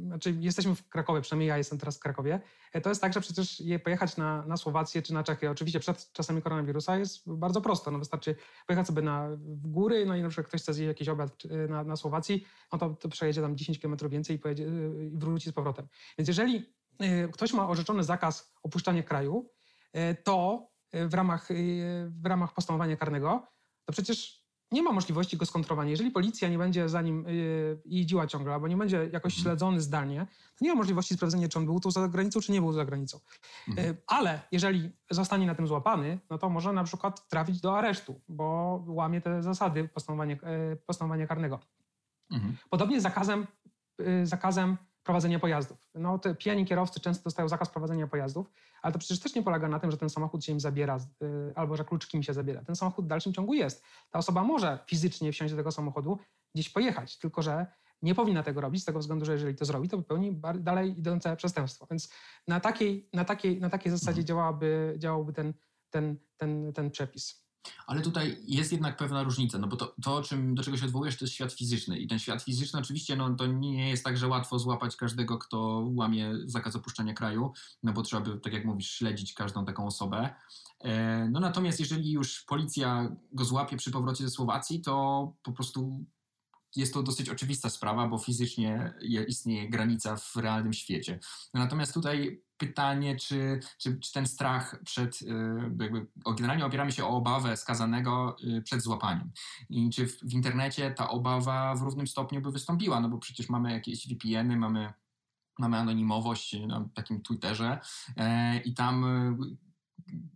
znaczy 0.05 0.37
jesteśmy 0.39 0.75
w 0.75 0.89
Krakowie, 0.89 1.21
przynajmniej 1.21 1.47
ja 1.47 1.57
jestem 1.57 1.79
teraz 1.79 1.97
w 1.97 1.99
Krakowie, 1.99 2.39
e, 2.73 2.81
to 2.81 2.89
jest 2.89 3.01
tak, 3.01 3.13
że 3.13 3.21
przecież 3.21 3.59
je 3.59 3.79
pojechać 3.79 4.17
na, 4.17 4.45
na 4.45 4.57
Słowację 4.57 5.01
czy 5.01 5.13
na 5.13 5.23
Czechy, 5.23 5.49
oczywiście 5.49 5.79
przed 5.79 6.11
czasami 6.13 6.41
koronawirusa 6.41 6.97
jest 6.97 7.23
bardzo 7.25 7.61
prosto. 7.61 7.91
No 7.91 7.99
wystarczy 7.99 8.35
pojechać 8.67 8.87
sobie 8.87 9.01
na, 9.01 9.29
w 9.37 9.67
góry, 9.67 10.05
no 10.05 10.15
i 10.15 10.21
na 10.21 10.29
przykład 10.29 10.47
ktoś 10.47 10.61
chce 10.61 10.73
zjeść 10.73 10.87
jakiś 10.87 11.09
obiad 11.09 11.43
e, 11.49 11.67
na, 11.67 11.83
na 11.83 11.95
Słowacji, 11.95 12.45
no 12.73 12.79
to, 12.79 12.89
to 12.89 13.09
przejedzie 13.09 13.41
tam 13.41 13.57
10 13.57 13.79
km 13.79 13.97
więcej 14.09 14.35
i, 14.35 14.39
pojedzie, 14.39 14.65
e, 14.65 15.05
i 15.05 15.17
wróci 15.17 15.49
z 15.49 15.53
powrotem. 15.53 15.87
Więc 16.17 16.27
jeżeli 16.27 16.73
ktoś 17.33 17.53
ma 17.53 17.69
orzeczony 17.69 18.03
zakaz 18.03 18.53
opuszczania 18.63 19.03
kraju, 19.03 19.49
to 20.23 20.67
w 20.93 21.13
ramach, 21.13 21.49
w 22.07 22.25
ramach 22.25 22.53
postępowania 22.53 22.95
karnego, 22.95 23.47
to 23.85 23.93
przecież 23.93 24.42
nie 24.73 24.83
ma 24.83 24.91
możliwości 24.91 25.37
go 25.37 25.45
skontrolowania. 25.45 25.91
Jeżeli 25.91 26.11
policja 26.11 26.49
nie 26.49 26.57
będzie 26.57 26.89
za 26.89 27.01
nim 27.01 27.25
yy, 27.27 27.81
jeździła 27.85 28.27
ciągle, 28.27 28.53
albo 28.53 28.67
nie 28.67 28.77
będzie 28.77 28.97
jakoś 28.97 29.33
mhm. 29.33 29.43
śledzony 29.43 29.81
zdalnie, 29.81 30.27
to 30.55 30.65
nie 30.65 30.69
ma 30.69 30.75
możliwości 30.75 31.13
sprawdzenia, 31.13 31.47
czy 31.47 31.59
on 31.59 31.65
był 31.65 31.79
tu 31.79 31.91
za 31.91 32.07
granicą, 32.07 32.41
czy 32.41 32.51
nie 32.51 32.61
był 32.61 32.73
za 32.73 32.85
granicą. 32.85 33.19
Mhm. 33.67 33.87
Yy, 33.87 33.97
ale 34.07 34.41
jeżeli 34.51 34.91
zostanie 35.09 35.47
na 35.47 35.55
tym 35.55 35.67
złapany, 35.67 36.19
no 36.29 36.37
to 36.37 36.49
może 36.49 36.73
na 36.73 36.83
przykład 36.83 37.27
trafić 37.27 37.61
do 37.61 37.77
aresztu, 37.77 38.21
bo 38.27 38.79
łamie 38.87 39.21
te 39.21 39.43
zasady 39.43 39.87
postępowania, 39.87 40.35
yy, 40.35 40.75
postępowania 40.75 41.27
karnego. 41.27 41.59
Mhm. 42.31 42.57
Podobnie 42.69 42.99
z 42.99 43.03
zakazem, 43.03 43.47
y, 44.01 44.27
zakazem 44.27 44.77
prowadzenia 45.03 45.39
pojazdów. 45.39 45.89
No, 45.95 46.19
te 46.19 46.35
pijani 46.35 46.65
kierowcy 46.65 46.99
często 46.99 47.23
dostają 47.23 47.47
zakaz 47.49 47.69
prowadzenia 47.69 48.07
pojazdów, 48.07 48.51
ale 48.81 48.93
to 48.93 48.99
przecież 48.99 49.19
też 49.19 49.35
nie 49.35 49.43
polega 49.43 49.67
na 49.67 49.79
tym, 49.79 49.91
że 49.91 49.97
ten 49.97 50.09
samochód 50.09 50.45
się 50.45 50.51
im 50.51 50.59
zabiera 50.59 50.97
yy, 51.21 51.53
albo 51.55 51.77
że 51.77 51.85
kluczyki 51.85 52.17
mi 52.17 52.23
się 52.23 52.33
zabiera. 52.33 52.63
Ten 52.63 52.75
samochód 52.75 53.05
w 53.05 53.07
dalszym 53.07 53.33
ciągu 53.33 53.53
jest. 53.53 53.83
Ta 54.11 54.19
osoba 54.19 54.43
może 54.43 54.79
fizycznie 54.87 55.31
wsiąść 55.31 55.53
do 55.53 55.57
tego 55.57 55.71
samochodu, 55.71 56.19
gdzieś 56.55 56.69
pojechać, 56.69 57.17
tylko 57.17 57.41
że 57.41 57.67
nie 58.01 58.15
powinna 58.15 58.43
tego 58.43 58.61
robić 58.61 58.81
z 58.81 58.85
tego 58.85 58.99
względu, 58.99 59.25
że 59.25 59.33
jeżeli 59.33 59.55
to 59.55 59.65
zrobi, 59.65 59.89
to 59.89 59.97
popełni 59.97 60.41
dalej 60.59 60.99
idące 60.99 61.35
przestępstwo. 61.35 61.87
Więc 61.89 62.09
na 62.47 62.59
takiej, 62.59 63.09
na 63.13 63.25
takiej, 63.25 63.59
na 63.59 63.69
takiej 63.69 63.91
zasadzie 63.91 64.21
mhm. 64.21 64.25
działałaby, 64.25 64.95
działałby 64.97 65.33
ten, 65.33 65.53
ten, 65.89 66.17
ten, 66.37 66.73
ten 66.73 66.91
przepis. 66.91 67.42
Ale 67.87 68.01
tutaj 68.01 68.37
jest 68.47 68.71
jednak 68.71 68.97
pewna 68.97 69.23
różnica, 69.23 69.57
no 69.57 69.67
bo 69.67 69.75
to, 69.75 69.95
to 70.03 70.21
czym, 70.21 70.55
do 70.55 70.63
czego 70.63 70.77
się 70.77 70.85
odwołujesz, 70.85 71.17
to 71.17 71.25
jest 71.25 71.35
świat 71.35 71.53
fizyczny. 71.53 71.99
I 71.99 72.07
ten 72.07 72.19
świat 72.19 72.43
fizyczny 72.43 72.79
oczywiście, 72.79 73.15
no 73.15 73.35
to 73.35 73.45
nie 73.45 73.89
jest 73.89 74.03
tak, 74.03 74.17
że 74.17 74.27
łatwo 74.27 74.59
złapać 74.59 74.95
każdego, 74.95 75.37
kto 75.37 75.87
łamie 75.95 76.31
zakaz 76.45 76.75
opuszczania 76.75 77.13
kraju, 77.13 77.51
no 77.83 77.93
bo 77.93 78.01
trzeba 78.01 78.21
by, 78.21 78.39
tak 78.39 78.53
jak 78.53 78.65
mówisz, 78.65 78.89
śledzić 78.91 79.33
każdą 79.33 79.65
taką 79.65 79.87
osobę. 79.87 80.35
E, 80.79 81.27
no 81.31 81.39
natomiast 81.39 81.79
jeżeli 81.79 82.11
już 82.11 82.41
policja 82.41 83.15
go 83.31 83.45
złapie 83.45 83.77
przy 83.77 83.91
powrocie 83.91 84.23
ze 84.23 84.29
Słowacji, 84.29 84.81
to 84.81 85.33
po 85.43 85.51
prostu 85.51 86.05
jest 86.75 86.93
to 86.93 87.03
dosyć 87.03 87.29
oczywista 87.29 87.69
sprawa, 87.69 88.07
bo 88.07 88.17
fizycznie 88.17 88.93
istnieje 89.27 89.69
granica 89.69 90.15
w 90.15 90.35
realnym 90.35 90.73
świecie. 90.73 91.19
Natomiast 91.53 91.93
tutaj 91.93 92.42
pytanie, 92.57 93.15
czy, 93.15 93.59
czy, 93.77 93.99
czy 93.99 94.13
ten 94.13 94.25
strach 94.25 94.81
przed, 94.85 95.21
y, 95.21 95.25
jakby, 95.79 96.07
generalnie 96.37 96.65
opieramy 96.65 96.91
się 96.91 97.05
o 97.05 97.09
obawę 97.09 97.57
skazanego 97.57 98.35
y, 98.43 98.61
przed 98.61 98.81
złapaniem. 98.81 99.31
I 99.69 99.89
czy 99.89 100.07
w, 100.07 100.19
w 100.19 100.33
internecie 100.33 100.91
ta 100.91 101.09
obawa 101.09 101.75
w 101.75 101.81
równym 101.81 102.07
stopniu 102.07 102.41
by 102.41 102.51
wystąpiła, 102.51 102.99
no 102.99 103.09
bo 103.09 103.17
przecież 103.17 103.49
mamy 103.49 103.71
jakieś 103.71 104.07
VPN-y, 104.07 104.57
mamy 104.57 104.93
mamy 105.59 105.77
anonimowość 105.77 106.57
na 106.67 106.89
takim 106.93 107.21
Twitterze 107.21 107.79
e, 108.17 108.57
i 108.57 108.73
tam 108.73 109.05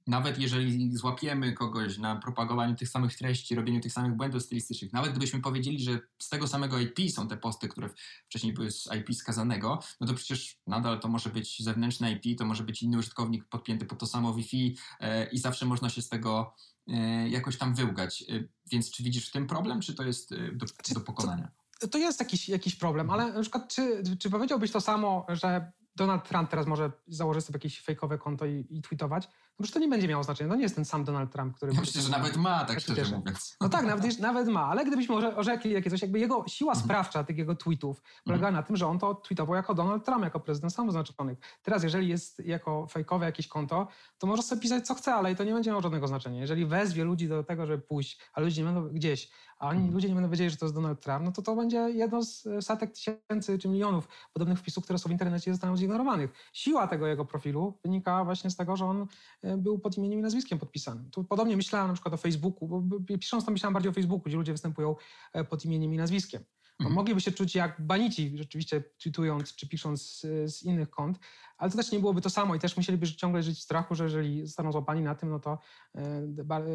nawet 0.08 0.40
jeżeli 0.40 0.98
złapiemy 0.98 1.54
kogoś 1.54 1.98
na 1.98 2.16
propagowaniu 2.16 2.76
tych 2.76 2.90
samych 2.90 3.16
treści, 3.16 3.56
robieniu 3.56 3.80
tych 3.80 3.92
samych 3.94 4.18
błędów 4.18 4.44
stylistycznych, 4.44 4.94
nawet 4.94 5.12
gdybyśmy 5.12 5.42
powiedzieli, 5.42 5.84
że 5.84 6.00
z 6.20 6.30
tego 6.30 6.48
samego 6.48 6.80
IP 6.80 7.12
są 7.12 7.28
te 7.28 7.38
posty, 7.38 7.68
które 7.68 7.90
wcześniej 8.26 8.54
były 8.54 8.72
z 8.72 8.90
IP 8.96 9.16
skazanego, 9.16 9.80
no 10.02 10.08
to 10.08 10.14
przecież 10.14 10.60
nadal 10.68 11.00
to 11.00 11.08
może 11.08 11.30
być 11.30 11.64
zewnętrzne 11.64 12.12
IP, 12.12 12.40
to 12.40 12.46
może 12.46 12.64
być 12.64 12.84
inny 12.84 12.98
użytkownik 12.98 13.46
podpięty 13.46 13.86
pod 13.86 14.00
to 14.00 14.08
samo 14.08 14.34
Wi-Fi 14.34 14.78
e, 15.00 15.30
i 15.30 15.38
zawsze 15.38 15.66
można 15.66 15.90
się 15.90 16.02
z 16.02 16.10
tego 16.10 16.56
e, 16.88 17.30
jakoś 17.30 17.58
tam 17.58 17.76
wyłgać. 17.76 18.24
E, 18.30 18.44
więc 18.72 18.92
czy 18.92 19.04
widzisz 19.04 19.30
w 19.30 19.32
tym 19.32 19.48
problem, 19.48 19.82
czy 19.82 19.94
to 19.94 20.04
jest 20.04 20.36
do, 20.54 20.66
do 20.94 21.00
pokonania? 21.00 21.52
To, 21.80 21.88
to 21.88 21.98
jest 21.98 22.20
jakiś, 22.20 22.50
jakiś 22.50 22.76
problem, 22.76 23.10
ale 23.10 23.34
na 23.34 23.42
przykład 23.42 23.74
czy, 23.74 24.04
czy 24.20 24.30
powiedziałbyś 24.30 24.72
to 24.72 24.82
samo, 24.82 25.26
że 25.30 25.72
Donald 25.98 26.30
Trump 26.30 26.50
teraz 26.50 26.68
może 26.68 26.92
założyć 27.08 27.46
sobie 27.46 27.58
jakieś 27.58 27.82
fejkowe 27.82 28.18
konto 28.18 28.46
i, 28.46 28.68
i 28.70 28.82
tweetować, 28.82 29.30
no 29.60 29.64
już 29.64 29.72
to 29.72 29.80
nie 29.80 29.88
będzie 29.88 30.08
miało 30.08 30.24
znaczenia. 30.24 30.50
To 30.50 30.56
nie 30.56 30.64
jest 30.64 30.76
ten 30.76 30.86
sam 30.86 31.04
Donald 31.04 31.32
Trump, 31.32 31.56
który... 31.56 31.74
Ja 31.74 31.80
myślę, 31.80 32.02
że 32.02 32.10
nawet 32.10 32.38
ma, 32.38 32.66
tak 32.66 32.80
szczerze 32.80 33.18
mówiąc. 33.18 33.58
No 33.62 33.70
tak, 33.70 33.86
nawet, 33.86 34.20
nawet 34.20 34.48
ma, 34.48 34.66
ale 34.66 34.86
gdybyśmy 34.86 35.36
orzekli 35.36 35.72
jakie 35.72 35.90
coś, 35.90 36.02
jakby 36.02 36.20
jego 36.20 36.44
siła 36.48 36.72
mhm. 36.72 36.86
sprawcza 36.86 37.24
tych 37.24 37.38
jego 37.38 37.56
tweetów 37.56 38.02
polega 38.24 38.52
na 38.52 38.64
tym, 38.64 38.78
że 38.78 38.88
on 38.88 39.00
to 39.00 39.16
tweetował 39.16 39.56
jako 39.56 39.74
Donald 39.74 40.06
Trump, 40.06 40.24
jako 40.24 40.40
prezydent 40.40 40.74
Stanów 40.74 40.92
Zjednoczonych. 40.92 41.38
Teraz, 41.64 41.84
jeżeli 41.84 42.08
jest 42.08 42.46
jako 42.46 42.88
fejkowe 42.88 43.26
jakieś 43.26 43.48
konto, 43.48 43.88
to 44.18 44.28
może 44.28 44.44
sobie 44.44 44.62
pisać 44.62 44.88
co 44.88 44.96
chce, 44.96 45.14
ale 45.14 45.36
to 45.36 45.44
nie 45.44 45.54
będzie 45.54 45.70
miało 45.70 45.82
żadnego 45.82 46.08
znaczenia. 46.08 46.42
Jeżeli 46.42 46.66
wezwie 46.66 47.04
ludzi 47.04 47.28
do 47.28 47.44
tego, 47.44 47.66
żeby 47.66 47.84
pójść, 47.84 48.20
a 48.34 48.42
ludzie 48.42 48.62
nie 48.62 48.66
będą 48.66 48.90
gdzieś, 48.90 49.32
a 49.60 49.68
oni, 49.68 49.78
mhm. 49.78 49.94
ludzie 49.94 50.10
nie 50.10 50.16
będą 50.16 50.30
wiedzieli, 50.30 50.50
że 50.50 50.58
to 50.58 50.66
jest 50.66 50.76
Donald 50.76 51.02
Trump, 51.02 51.26
no 51.26 51.32
to 51.32 51.42
to 51.42 51.56
będzie 51.56 51.78
jedno 51.78 52.24
z 52.24 52.48
setek 52.62 52.92
tysięcy 52.92 53.60
czy 53.60 53.68
milionów 53.68 54.08
podobnych 54.34 54.60
wpisów, 54.60 54.84
które 54.84 55.00
są 55.00 55.10
w 55.10 55.12
internecie 55.12 55.52
i 55.52 55.54
zostaną 55.54 55.78
zignorowanych. 55.78 56.32
Siła 56.54 56.88
tego 56.88 57.08
jego 57.08 57.26
profilu 57.26 57.78
wynika 57.84 58.24
właśnie 58.24 58.50
z 58.50 58.56
tego, 58.56 58.78
że 58.78 58.86
on 58.86 59.08
e, 59.44 59.47
był 59.58 59.80
pod 59.80 59.98
imieniem 59.98 60.20
i 60.20 60.22
nazwiskiem 60.22 60.60
podpisany. 60.60 61.10
Tu 61.12 61.24
podobnie 61.24 61.58
myślałem 61.58 61.88
na 61.88 61.94
przykład 61.94 62.14
o 62.14 62.18
Facebooku, 62.18 62.68
bo 62.68 63.00
pisząc 63.20 63.46
to 63.46 63.52
myślałem 63.52 63.74
bardziej 63.74 63.90
o 63.90 63.94
Facebooku, 63.94 64.24
gdzie 64.26 64.38
ludzie 64.38 64.52
występują 64.52 64.96
e, 65.34 65.44
pod 65.44 65.66
imieniem 65.66 65.94
i 65.94 65.98
nazwiskiem. 65.98 66.44
Mhm. 66.80 66.96
Mogliby 66.96 67.22
się 67.22 67.32
czuć 67.32 67.56
jak 67.56 67.82
banici, 67.82 68.38
rzeczywiście 68.38 68.84
tweetując 68.98 69.56
czy 69.56 69.68
pisząc 69.68 70.02
z, 70.02 70.22
z, 70.56 70.64
innych 70.64 70.90
kont, 70.90 71.20
ale 71.58 71.72
to 71.72 71.78
też 71.78 71.92
nie 71.92 72.00
byłoby 72.00 72.22
to 72.22 72.30
samo 72.30 72.56
i 72.56 72.60
też 72.60 72.78
musieliby 72.78 73.08
ciągle 73.08 73.44
żyć 73.44 73.58
w 73.60 73.62
strachu, 73.62 73.96
że 73.96 74.04
jeżeli 74.04 74.46
zostaną 74.46 74.72
złapani 74.72 75.02
na 75.02 75.16
tym, 75.16 75.30
no 75.30 75.40
to 75.40 75.60
e, 75.96 76.02
e, 76.02 76.66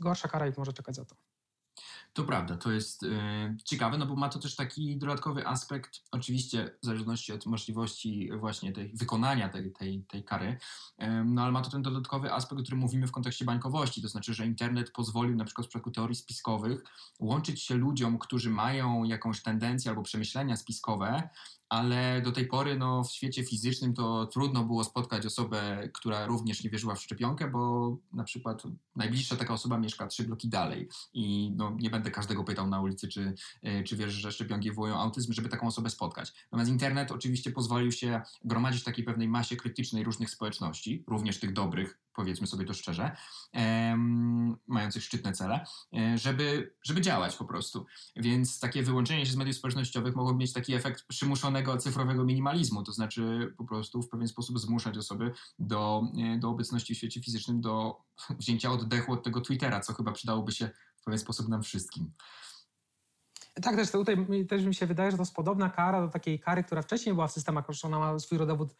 gorsza 0.00 0.28
kara 0.28 0.48
ich 0.48 0.58
może 0.58 0.72
czekać 0.72 0.96
za 0.96 1.04
to. 1.04 1.16
To 2.18 2.24
prawda, 2.24 2.56
to 2.56 2.72
jest 2.72 3.02
y, 3.02 3.08
ciekawe, 3.64 3.98
no 3.98 4.06
bo 4.06 4.16
ma 4.16 4.28
to 4.28 4.38
też 4.38 4.56
taki 4.56 4.98
dodatkowy 4.98 5.46
aspekt, 5.46 6.00
oczywiście 6.12 6.70
w 6.82 6.86
zależności 6.86 7.32
od 7.32 7.46
możliwości 7.46 8.30
właśnie 8.38 8.72
tej, 8.72 8.92
wykonania 8.94 9.48
tej, 9.48 9.72
tej, 9.72 10.04
tej 10.04 10.24
kary, 10.24 10.58
y, 11.02 11.06
no 11.24 11.42
ale 11.42 11.52
ma 11.52 11.62
to 11.62 11.70
ten 11.70 11.82
dodatkowy 11.82 12.32
aspekt, 12.32 12.60
o 12.60 12.62
którym 12.62 12.80
mówimy 12.80 13.06
w 13.06 13.12
kontekście 13.12 13.44
bańkowości, 13.44 14.02
to 14.02 14.08
znaczy, 14.08 14.34
że 14.34 14.46
internet 14.46 14.90
pozwolił 14.90 15.36
na 15.36 15.44
przykład 15.44 15.66
w 15.66 15.68
przypadku 15.68 15.90
teorii 15.90 16.16
spiskowych 16.16 16.82
łączyć 17.20 17.62
się 17.62 17.74
ludziom, 17.74 18.18
którzy 18.18 18.50
mają 18.50 19.04
jakąś 19.04 19.42
tendencję 19.42 19.90
albo 19.90 20.02
przemyślenia 20.02 20.56
spiskowe, 20.56 21.28
ale 21.68 22.22
do 22.22 22.32
tej 22.32 22.46
pory 22.46 22.76
no, 22.76 23.04
w 23.04 23.12
świecie 23.12 23.44
fizycznym 23.44 23.94
to 23.94 24.26
trudno 24.26 24.64
było 24.64 24.84
spotkać 24.84 25.26
osobę, 25.26 25.88
która 25.94 26.26
również 26.26 26.64
nie 26.64 26.70
wierzyła 26.70 26.94
w 26.94 27.02
szczepionkę, 27.02 27.50
bo 27.50 27.96
na 28.12 28.24
przykład 28.24 28.62
najbliższa 28.96 29.36
taka 29.36 29.54
osoba 29.54 29.78
mieszka 29.78 30.06
trzy 30.06 30.24
bloki 30.24 30.48
dalej 30.48 30.88
i 31.12 31.52
no, 31.56 31.76
nie 31.80 31.90
będę 31.90 32.10
każdego 32.10 32.44
pytał 32.44 32.66
na 32.66 32.80
ulicy, 32.80 33.08
czy, 33.08 33.34
e, 33.62 33.82
czy 33.82 33.96
wierzy, 33.96 34.20
że 34.20 34.32
szczepionki 34.32 34.70
wywołują 34.70 34.96
autyzm, 34.96 35.32
żeby 35.32 35.48
taką 35.48 35.66
osobę 35.66 35.90
spotkać. 35.90 36.32
Natomiast 36.44 36.70
internet 36.70 37.12
oczywiście 37.12 37.50
pozwolił 37.50 37.92
się 37.92 38.20
gromadzić 38.44 38.82
w 38.82 38.84
takiej 38.84 39.04
pewnej 39.04 39.28
masie 39.28 39.56
krytycznej 39.56 40.04
różnych 40.04 40.30
społeczności, 40.30 41.04
również 41.06 41.40
tych 41.40 41.52
dobrych, 41.52 41.98
powiedzmy 42.18 42.46
sobie 42.46 42.64
to 42.64 42.74
szczerze, 42.74 43.16
em, 43.52 44.56
mających 44.66 45.04
szczytne 45.04 45.32
cele, 45.32 45.64
e, 45.96 46.18
żeby, 46.18 46.74
żeby 46.82 47.00
działać 47.00 47.36
po 47.36 47.44
prostu. 47.44 47.86
Więc 48.16 48.60
takie 48.60 48.82
wyłączenie 48.82 49.26
się 49.26 49.32
z 49.32 49.36
mediów 49.36 49.56
społecznościowych 49.56 50.16
mogło 50.16 50.34
mieć 50.34 50.52
taki 50.52 50.74
efekt 50.74 51.04
cyfrowego 51.78 52.24
minimalizmu, 52.24 52.82
to 52.82 52.92
znaczy 52.92 53.54
po 53.58 53.64
prostu 53.64 54.02
w 54.02 54.08
pewien 54.08 54.28
sposób 54.28 54.58
zmuszać 54.58 54.98
osoby 54.98 55.32
do, 55.58 56.02
e, 56.18 56.38
do 56.38 56.48
obecności 56.48 56.94
w 56.94 56.98
świecie 56.98 57.22
fizycznym, 57.22 57.60
do 57.60 58.00
wzięcia 58.40 58.70
oddechu 58.70 59.12
od 59.12 59.22
tego 59.22 59.40
Twittera, 59.40 59.80
co 59.80 59.94
chyba 59.94 60.12
przydałoby 60.12 60.52
się 60.52 60.70
w 60.96 61.04
pewien 61.04 61.18
sposób 61.18 61.48
nam 61.48 61.62
wszystkim. 61.62 62.12
Tak, 63.62 63.76
też 63.76 63.90
tutaj 63.90 64.26
też 64.48 64.64
mi 64.64 64.74
się 64.74 64.86
wydaje, 64.86 65.10
że 65.10 65.16
to 65.16 65.22
jest 65.22 65.34
podobna 65.34 65.70
kara 65.70 66.00
do 66.00 66.08
takiej 66.08 66.40
kary, 66.40 66.64
która 66.64 66.82
wcześniej 66.82 67.14
była 67.14 67.28
w 67.28 67.32
systemach, 67.32 67.64
ona 67.82 67.98
ma 67.98 68.18
swój 68.18 68.38
rodowód 68.38 68.68
e, 68.70 68.74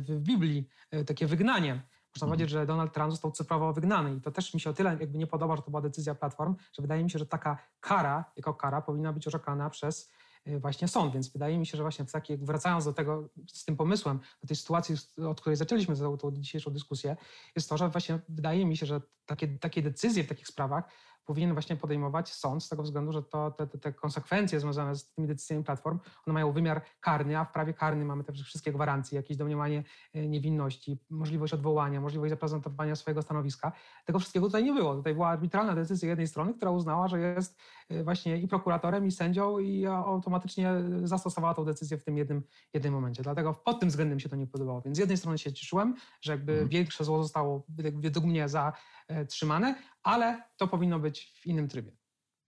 w 0.00 0.20
Biblii, 0.20 0.68
takie 1.06 1.26
wygnanie 1.26 1.82
można 2.16 2.26
powiedzieć, 2.26 2.50
że 2.50 2.66
Donald 2.66 2.92
Trump 2.92 3.10
został 3.10 3.30
cyfrowo 3.32 3.72
wygnany 3.72 4.14
i 4.14 4.20
to 4.20 4.30
też 4.30 4.54
mi 4.54 4.60
się 4.60 4.70
o 4.70 4.72
tyle 4.72 4.96
jakby 5.00 5.18
nie 5.18 5.26
podoba, 5.26 5.56
że 5.56 5.62
to 5.62 5.70
była 5.70 5.82
decyzja 5.82 6.14
platform, 6.14 6.54
że 6.72 6.82
wydaje 6.82 7.04
mi 7.04 7.10
się, 7.10 7.18
że 7.18 7.26
taka 7.26 7.58
kara, 7.80 8.24
jako 8.36 8.54
kara 8.54 8.80
powinna 8.82 9.12
być 9.12 9.26
orzekana 9.26 9.70
przez 9.70 10.10
właśnie 10.46 10.88
sąd, 10.88 11.12
więc 11.12 11.28
wydaje 11.28 11.58
mi 11.58 11.66
się, 11.66 11.76
że 11.76 11.82
właśnie 11.82 12.04
w 12.04 12.12
taki, 12.12 12.36
wracając 12.36 12.84
do 12.84 12.92
tego, 12.92 13.28
z 13.52 13.64
tym 13.64 13.76
pomysłem, 13.76 14.20
do 14.42 14.48
tej 14.48 14.56
sytuacji, 14.56 14.94
od 15.28 15.40
której 15.40 15.56
zaczęliśmy 15.56 15.96
tą, 15.96 16.16
tą 16.16 16.32
dzisiejszą 16.32 16.70
dyskusję, 16.70 17.16
jest 17.56 17.68
to, 17.68 17.76
że 17.78 17.88
właśnie 17.88 18.18
wydaje 18.28 18.66
mi 18.66 18.76
się, 18.76 18.86
że 18.86 19.00
takie, 19.26 19.48
takie 19.48 19.82
decyzje 19.82 20.24
w 20.24 20.28
takich 20.28 20.46
sprawach 20.46 20.84
powinien 21.26 21.52
właśnie 21.52 21.76
podejmować 21.76 22.32
sąd 22.32 22.64
z 22.64 22.68
tego 22.68 22.82
względu, 22.82 23.12
że 23.12 23.22
to, 23.22 23.50
te, 23.50 23.66
te, 23.66 23.92
konsekwencje 23.92 24.60
związane 24.60 24.96
z 24.96 25.12
tymi 25.12 25.28
decyzjami 25.28 25.64
platform, 25.64 25.98
one 26.26 26.34
mają 26.34 26.52
wymiar 26.52 26.82
karny, 27.00 27.38
a 27.38 27.44
w 27.44 27.52
prawie 27.52 27.74
karnym 27.74 28.08
mamy 28.08 28.24
te 28.24 28.32
wszystkie 28.32 28.72
gwarancje, 28.72 29.16
jakieś 29.16 29.36
domniemanie 29.36 29.84
e, 30.14 30.28
niewinności, 30.28 30.98
możliwość 31.10 31.52
odwołania, 31.52 32.00
możliwość 32.00 32.30
zaprezentowania 32.30 32.96
swojego 32.96 33.22
stanowiska. 33.22 33.72
Tego 34.04 34.18
wszystkiego 34.18 34.46
tutaj 34.46 34.64
nie 34.64 34.72
było. 34.72 34.94
Tutaj 34.94 35.14
była 35.14 35.28
arbitralna 35.28 35.74
decyzja 35.74 36.08
jednej 36.08 36.28
strony, 36.28 36.54
która 36.54 36.70
uznała, 36.70 37.08
że 37.08 37.20
jest 37.20 37.58
e, 37.88 38.04
właśnie 38.04 38.38
i 38.38 38.48
prokuratorem, 38.48 39.06
i 39.06 39.10
sędzią 39.10 39.58
i 39.58 39.86
automatycznie 39.86 40.72
zastosowała 41.04 41.54
tą 41.54 41.64
decyzję 41.64 41.98
w 41.98 42.04
tym 42.04 42.16
jednym, 42.16 42.42
jednym 42.74 42.92
momencie. 42.92 43.22
Dlatego 43.22 43.54
pod 43.54 43.80
tym 43.80 43.88
względem 43.88 44.20
się 44.20 44.28
to 44.28 44.36
nie 44.36 44.46
podobało. 44.46 44.82
Więc 44.82 44.96
z 44.96 45.00
jednej 45.00 45.16
strony 45.16 45.38
się 45.38 45.52
cieszyłem, 45.52 45.94
że 46.20 46.32
jakby 46.32 46.52
hmm. 46.52 46.68
większe 46.68 47.04
zło 47.04 47.22
zostało 47.22 47.64
według 47.68 48.24
mnie 48.24 48.46
zatrzymane, 48.48 49.74
ale 50.06 50.42
to 50.56 50.68
powinno 50.68 50.98
być 50.98 51.32
w 51.40 51.46
innym 51.46 51.68
trybie. 51.68 51.92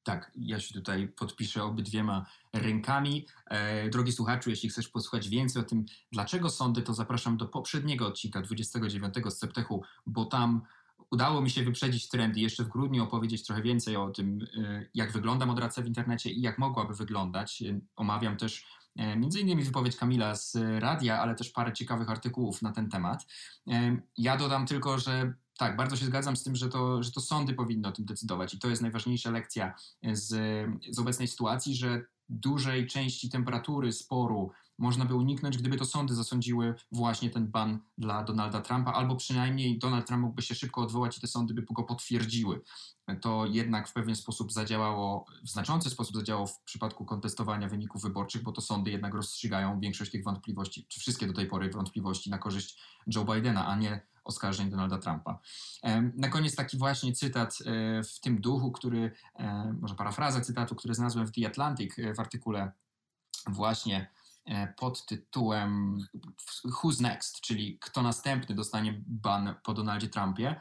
Tak, 0.02 0.32
ja 0.34 0.60
się 0.60 0.74
tutaj 0.74 1.08
podpiszę 1.08 1.62
obydwiema 1.62 2.26
rękami. 2.52 3.26
E, 3.46 3.88
drogi 3.90 4.12
słuchaczu, 4.12 4.50
jeśli 4.50 4.68
chcesz 4.68 4.88
posłuchać 4.88 5.28
więcej 5.28 5.62
o 5.62 5.64
tym, 5.64 5.84
dlaczego 6.12 6.50
sądy, 6.50 6.82
to 6.82 6.94
zapraszam 6.94 7.36
do 7.36 7.46
poprzedniego 7.46 8.06
odcinka 8.06 8.42
29 8.42 9.14
z 9.28 9.38
Septechu, 9.38 9.82
bo 10.06 10.24
tam 10.24 10.62
udało 11.10 11.40
mi 11.40 11.50
się 11.50 11.62
wyprzedzić 11.62 12.08
trend 12.08 12.36
i 12.36 12.40
jeszcze 12.40 12.64
w 12.64 12.68
grudniu 12.68 13.04
opowiedzieć 13.04 13.46
trochę 13.46 13.62
więcej 13.62 13.96
o 13.96 14.10
tym, 14.10 14.46
e, 14.58 14.86
jak 14.94 15.12
wygląda 15.12 15.46
moderacja 15.46 15.82
w 15.82 15.86
internecie 15.86 16.30
i 16.30 16.40
jak 16.40 16.58
mogłaby 16.58 16.94
wyglądać. 16.94 17.62
E, 17.62 17.80
omawiam 17.96 18.36
też 18.36 18.66
e, 18.96 19.16
między 19.16 19.40
innymi 19.40 19.62
wypowiedź 19.62 19.96
Kamila 19.96 20.34
z 20.34 20.56
radia, 20.78 21.20
ale 21.20 21.34
też 21.34 21.50
parę 21.50 21.72
ciekawych 21.72 22.10
artykułów 22.10 22.62
na 22.62 22.72
ten 22.72 22.88
temat. 22.88 23.26
Ja 24.16 24.36
dodam 24.36 24.66
tylko, 24.66 24.98
że 24.98 25.34
tak, 25.58 25.76
bardzo 25.76 25.96
się 25.96 26.06
zgadzam 26.06 26.36
z 26.36 26.42
tym, 26.42 26.56
że 26.56 26.68
to, 26.68 27.02
że 27.02 27.12
to 27.12 27.20
sądy 27.20 27.54
powinny 27.54 27.88
o 27.88 27.92
tym 27.92 28.04
decydować 28.04 28.54
i 28.54 28.58
to 28.58 28.68
jest 28.68 28.82
najważniejsza 28.82 29.30
lekcja 29.30 29.74
z, 30.12 30.28
z 30.90 30.98
obecnej 30.98 31.28
sytuacji, 31.28 31.74
że 31.74 32.02
dużej 32.28 32.86
części 32.86 33.30
temperatury 33.30 33.92
sporu 33.92 34.52
można 34.78 35.04
by 35.04 35.14
uniknąć, 35.14 35.58
gdyby 35.58 35.76
to 35.76 35.84
sądy 35.84 36.14
zasądziły 36.14 36.74
właśnie 36.92 37.30
ten 37.30 37.46
ban 37.46 37.78
dla 37.98 38.24
Donalda 38.24 38.60
Trumpa, 38.60 38.92
albo 38.92 39.16
przynajmniej 39.16 39.78
Donald 39.78 40.06
Trump 40.06 40.22
mógłby 40.22 40.42
się 40.42 40.54
szybko 40.54 40.82
odwołać 40.82 41.18
i 41.18 41.20
te 41.20 41.26
sądy 41.26 41.54
by 41.54 41.62
go 41.70 41.82
potwierdziły. 41.82 42.60
To 43.20 43.46
jednak 43.46 43.88
w 43.88 43.92
pewien 43.92 44.16
sposób 44.16 44.52
zadziałało, 44.52 45.26
w 45.44 45.48
znaczący 45.48 45.90
sposób 45.90 46.16
zadziałało 46.16 46.46
w 46.46 46.62
przypadku 46.62 47.04
kontestowania 47.04 47.68
wyników 47.68 48.02
wyborczych, 48.02 48.42
bo 48.42 48.52
to 48.52 48.60
sądy 48.60 48.90
jednak 48.90 49.14
rozstrzygają 49.14 49.80
większość 49.80 50.10
tych 50.10 50.24
wątpliwości, 50.24 50.86
czy 50.88 51.00
wszystkie 51.00 51.26
do 51.26 51.32
tej 51.32 51.46
pory 51.46 51.70
wątpliwości 51.70 52.30
na 52.30 52.38
korzyść 52.38 52.78
Joe 53.14 53.24
Bidena, 53.24 53.66
a 53.66 53.76
nie 53.76 54.06
oskarżeń 54.24 54.70
Donalda 54.70 54.98
Trumpa. 54.98 55.38
Na 56.14 56.28
koniec 56.28 56.56
taki 56.56 56.78
właśnie 56.78 57.12
cytat 57.12 57.58
e, 57.66 58.02
w 58.02 58.20
tym 58.20 58.40
duchu, 58.40 58.72
który, 58.72 59.12
e, 59.34 59.74
może 59.80 59.94
parafraza 59.94 60.40
cytatu, 60.40 60.74
który 60.74 60.94
znalazłem 60.94 61.26
w 61.26 61.32
The 61.32 61.46
Atlantic 61.46 61.98
e, 61.98 62.14
w 62.14 62.20
artykule 62.20 62.72
właśnie 63.46 64.10
pod 64.76 65.06
tytułem 65.06 65.98
Who's 66.64 67.00
Next, 67.00 67.40
czyli 67.40 67.78
kto 67.80 68.02
następny 68.02 68.54
dostanie 68.54 69.02
ban 69.06 69.54
po 69.64 69.74
Donaldzie 69.74 70.08
Trumpie. 70.08 70.60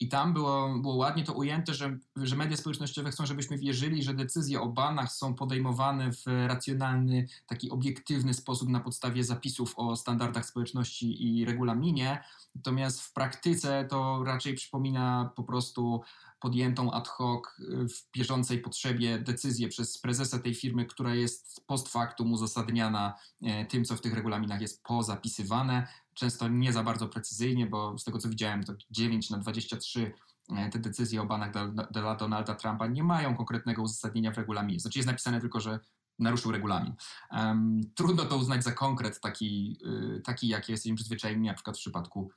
I 0.00 0.08
tam 0.08 0.32
było, 0.32 0.78
było 0.78 0.94
ładnie 0.94 1.24
to 1.24 1.32
ujęte, 1.32 1.74
że, 1.74 1.98
że 2.16 2.36
media 2.36 2.56
społecznościowe 2.56 3.10
chcą, 3.10 3.26
żebyśmy 3.26 3.58
wierzyli, 3.58 4.02
że 4.02 4.14
decyzje 4.14 4.60
o 4.60 4.68
banach 4.68 5.12
są 5.12 5.34
podejmowane 5.34 6.12
w 6.12 6.26
racjonalny, 6.46 7.26
taki 7.46 7.70
obiektywny 7.70 8.34
sposób 8.34 8.68
na 8.68 8.80
podstawie 8.80 9.24
zapisów 9.24 9.74
o 9.76 9.96
standardach 9.96 10.46
społeczności 10.46 11.26
i 11.26 11.44
regulaminie. 11.44 12.24
Natomiast 12.54 13.00
w 13.00 13.12
praktyce 13.12 13.86
to 13.90 14.24
raczej 14.24 14.54
przypomina 14.54 15.32
po 15.36 15.42
prostu 15.42 16.02
podjętą 16.42 16.92
ad 16.92 17.08
hoc 17.08 17.44
y, 17.60 17.88
w 17.88 18.12
bieżącej 18.12 18.58
potrzebie 18.58 19.18
decyzję 19.18 19.68
przez 19.68 19.98
prezesa 19.98 20.38
tej 20.38 20.54
firmy, 20.54 20.86
która 20.86 21.14
jest 21.14 21.66
post 21.66 21.88
factum 21.88 22.32
uzasadniana 22.32 23.14
e, 23.42 23.66
tym, 23.66 23.84
co 23.84 23.96
w 23.96 24.00
tych 24.00 24.14
regulaminach 24.14 24.60
jest 24.60 24.82
pozapisywane. 24.82 25.86
Często 26.14 26.48
nie 26.48 26.72
za 26.72 26.82
bardzo 26.82 27.08
precyzyjnie, 27.08 27.66
bo 27.66 27.98
z 27.98 28.04
tego 28.04 28.18
co 28.18 28.28
widziałem, 28.28 28.64
to 28.64 28.72
9 28.90 29.30
na 29.30 29.38
23 29.38 30.12
e, 30.56 30.70
te 30.70 30.78
decyzje 30.78 31.22
o 31.22 31.26
banach 31.26 31.52
dla 31.90 32.14
Donalda 32.14 32.54
Trumpa 32.54 32.86
nie 32.86 33.04
mają 33.04 33.36
konkretnego 33.36 33.82
uzasadnienia 33.82 34.32
w 34.32 34.36
regulaminie. 34.36 34.80
Znaczy 34.80 34.98
jest 34.98 35.06
napisane 35.06 35.40
tylko, 35.40 35.60
że 35.60 35.80
naruszył 36.18 36.52
regulamin. 36.52 36.94
Um, 37.30 37.80
trudno 37.94 38.24
to 38.24 38.36
uznać 38.36 38.64
za 38.64 38.72
konkret 38.72 39.20
taki, 39.20 39.78
y, 40.16 40.20
taki 40.20 40.48
jaki 40.48 40.72
jesteśmy 40.72 40.96
przyzwyczajeni 40.96 41.46
na 41.46 41.54
przykład 41.54 41.76
w 41.76 41.80
przypadku 41.80 42.30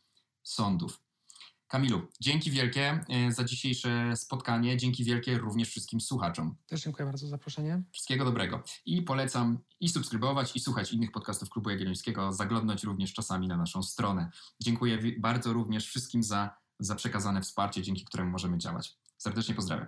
sądów. 0.43 1.04
Kamilu, 1.67 2.01
dzięki 2.21 2.51
wielkie 2.51 2.99
e, 3.09 3.31
za 3.31 3.43
dzisiejsze 3.43 4.15
spotkanie. 4.15 4.77
Dzięki 4.77 5.03
wielkie 5.03 5.37
również 5.37 5.69
wszystkim 5.69 6.01
słuchaczom. 6.01 6.55
Też 6.67 6.81
dziękuję 6.81 7.05
bardzo 7.05 7.25
za 7.25 7.29
zaproszenie. 7.29 7.83
Wszystkiego 7.91 8.25
dobrego. 8.25 8.63
I 8.85 9.01
polecam 9.01 9.59
i 9.79 9.89
subskrybować, 9.89 10.55
i 10.55 10.59
słuchać 10.59 10.93
innych 10.93 11.11
podcastów 11.11 11.49
Klubu 11.49 11.69
Jagiellońskiego, 11.69 12.33
zaglądnąć 12.33 12.83
również 12.83 13.13
czasami 13.13 13.47
na 13.47 13.57
naszą 13.57 13.83
stronę. 13.83 14.29
Dziękuję 14.61 14.99
bardzo 15.19 15.53
również 15.53 15.87
wszystkim 15.87 16.23
za, 16.23 16.57
za 16.79 16.95
przekazane 16.95 17.41
wsparcie, 17.41 17.81
dzięki 17.81 18.05
któremu 18.05 18.31
możemy 18.31 18.57
działać. 18.57 18.97
Serdecznie 19.17 19.55
pozdrawiam. 19.55 19.87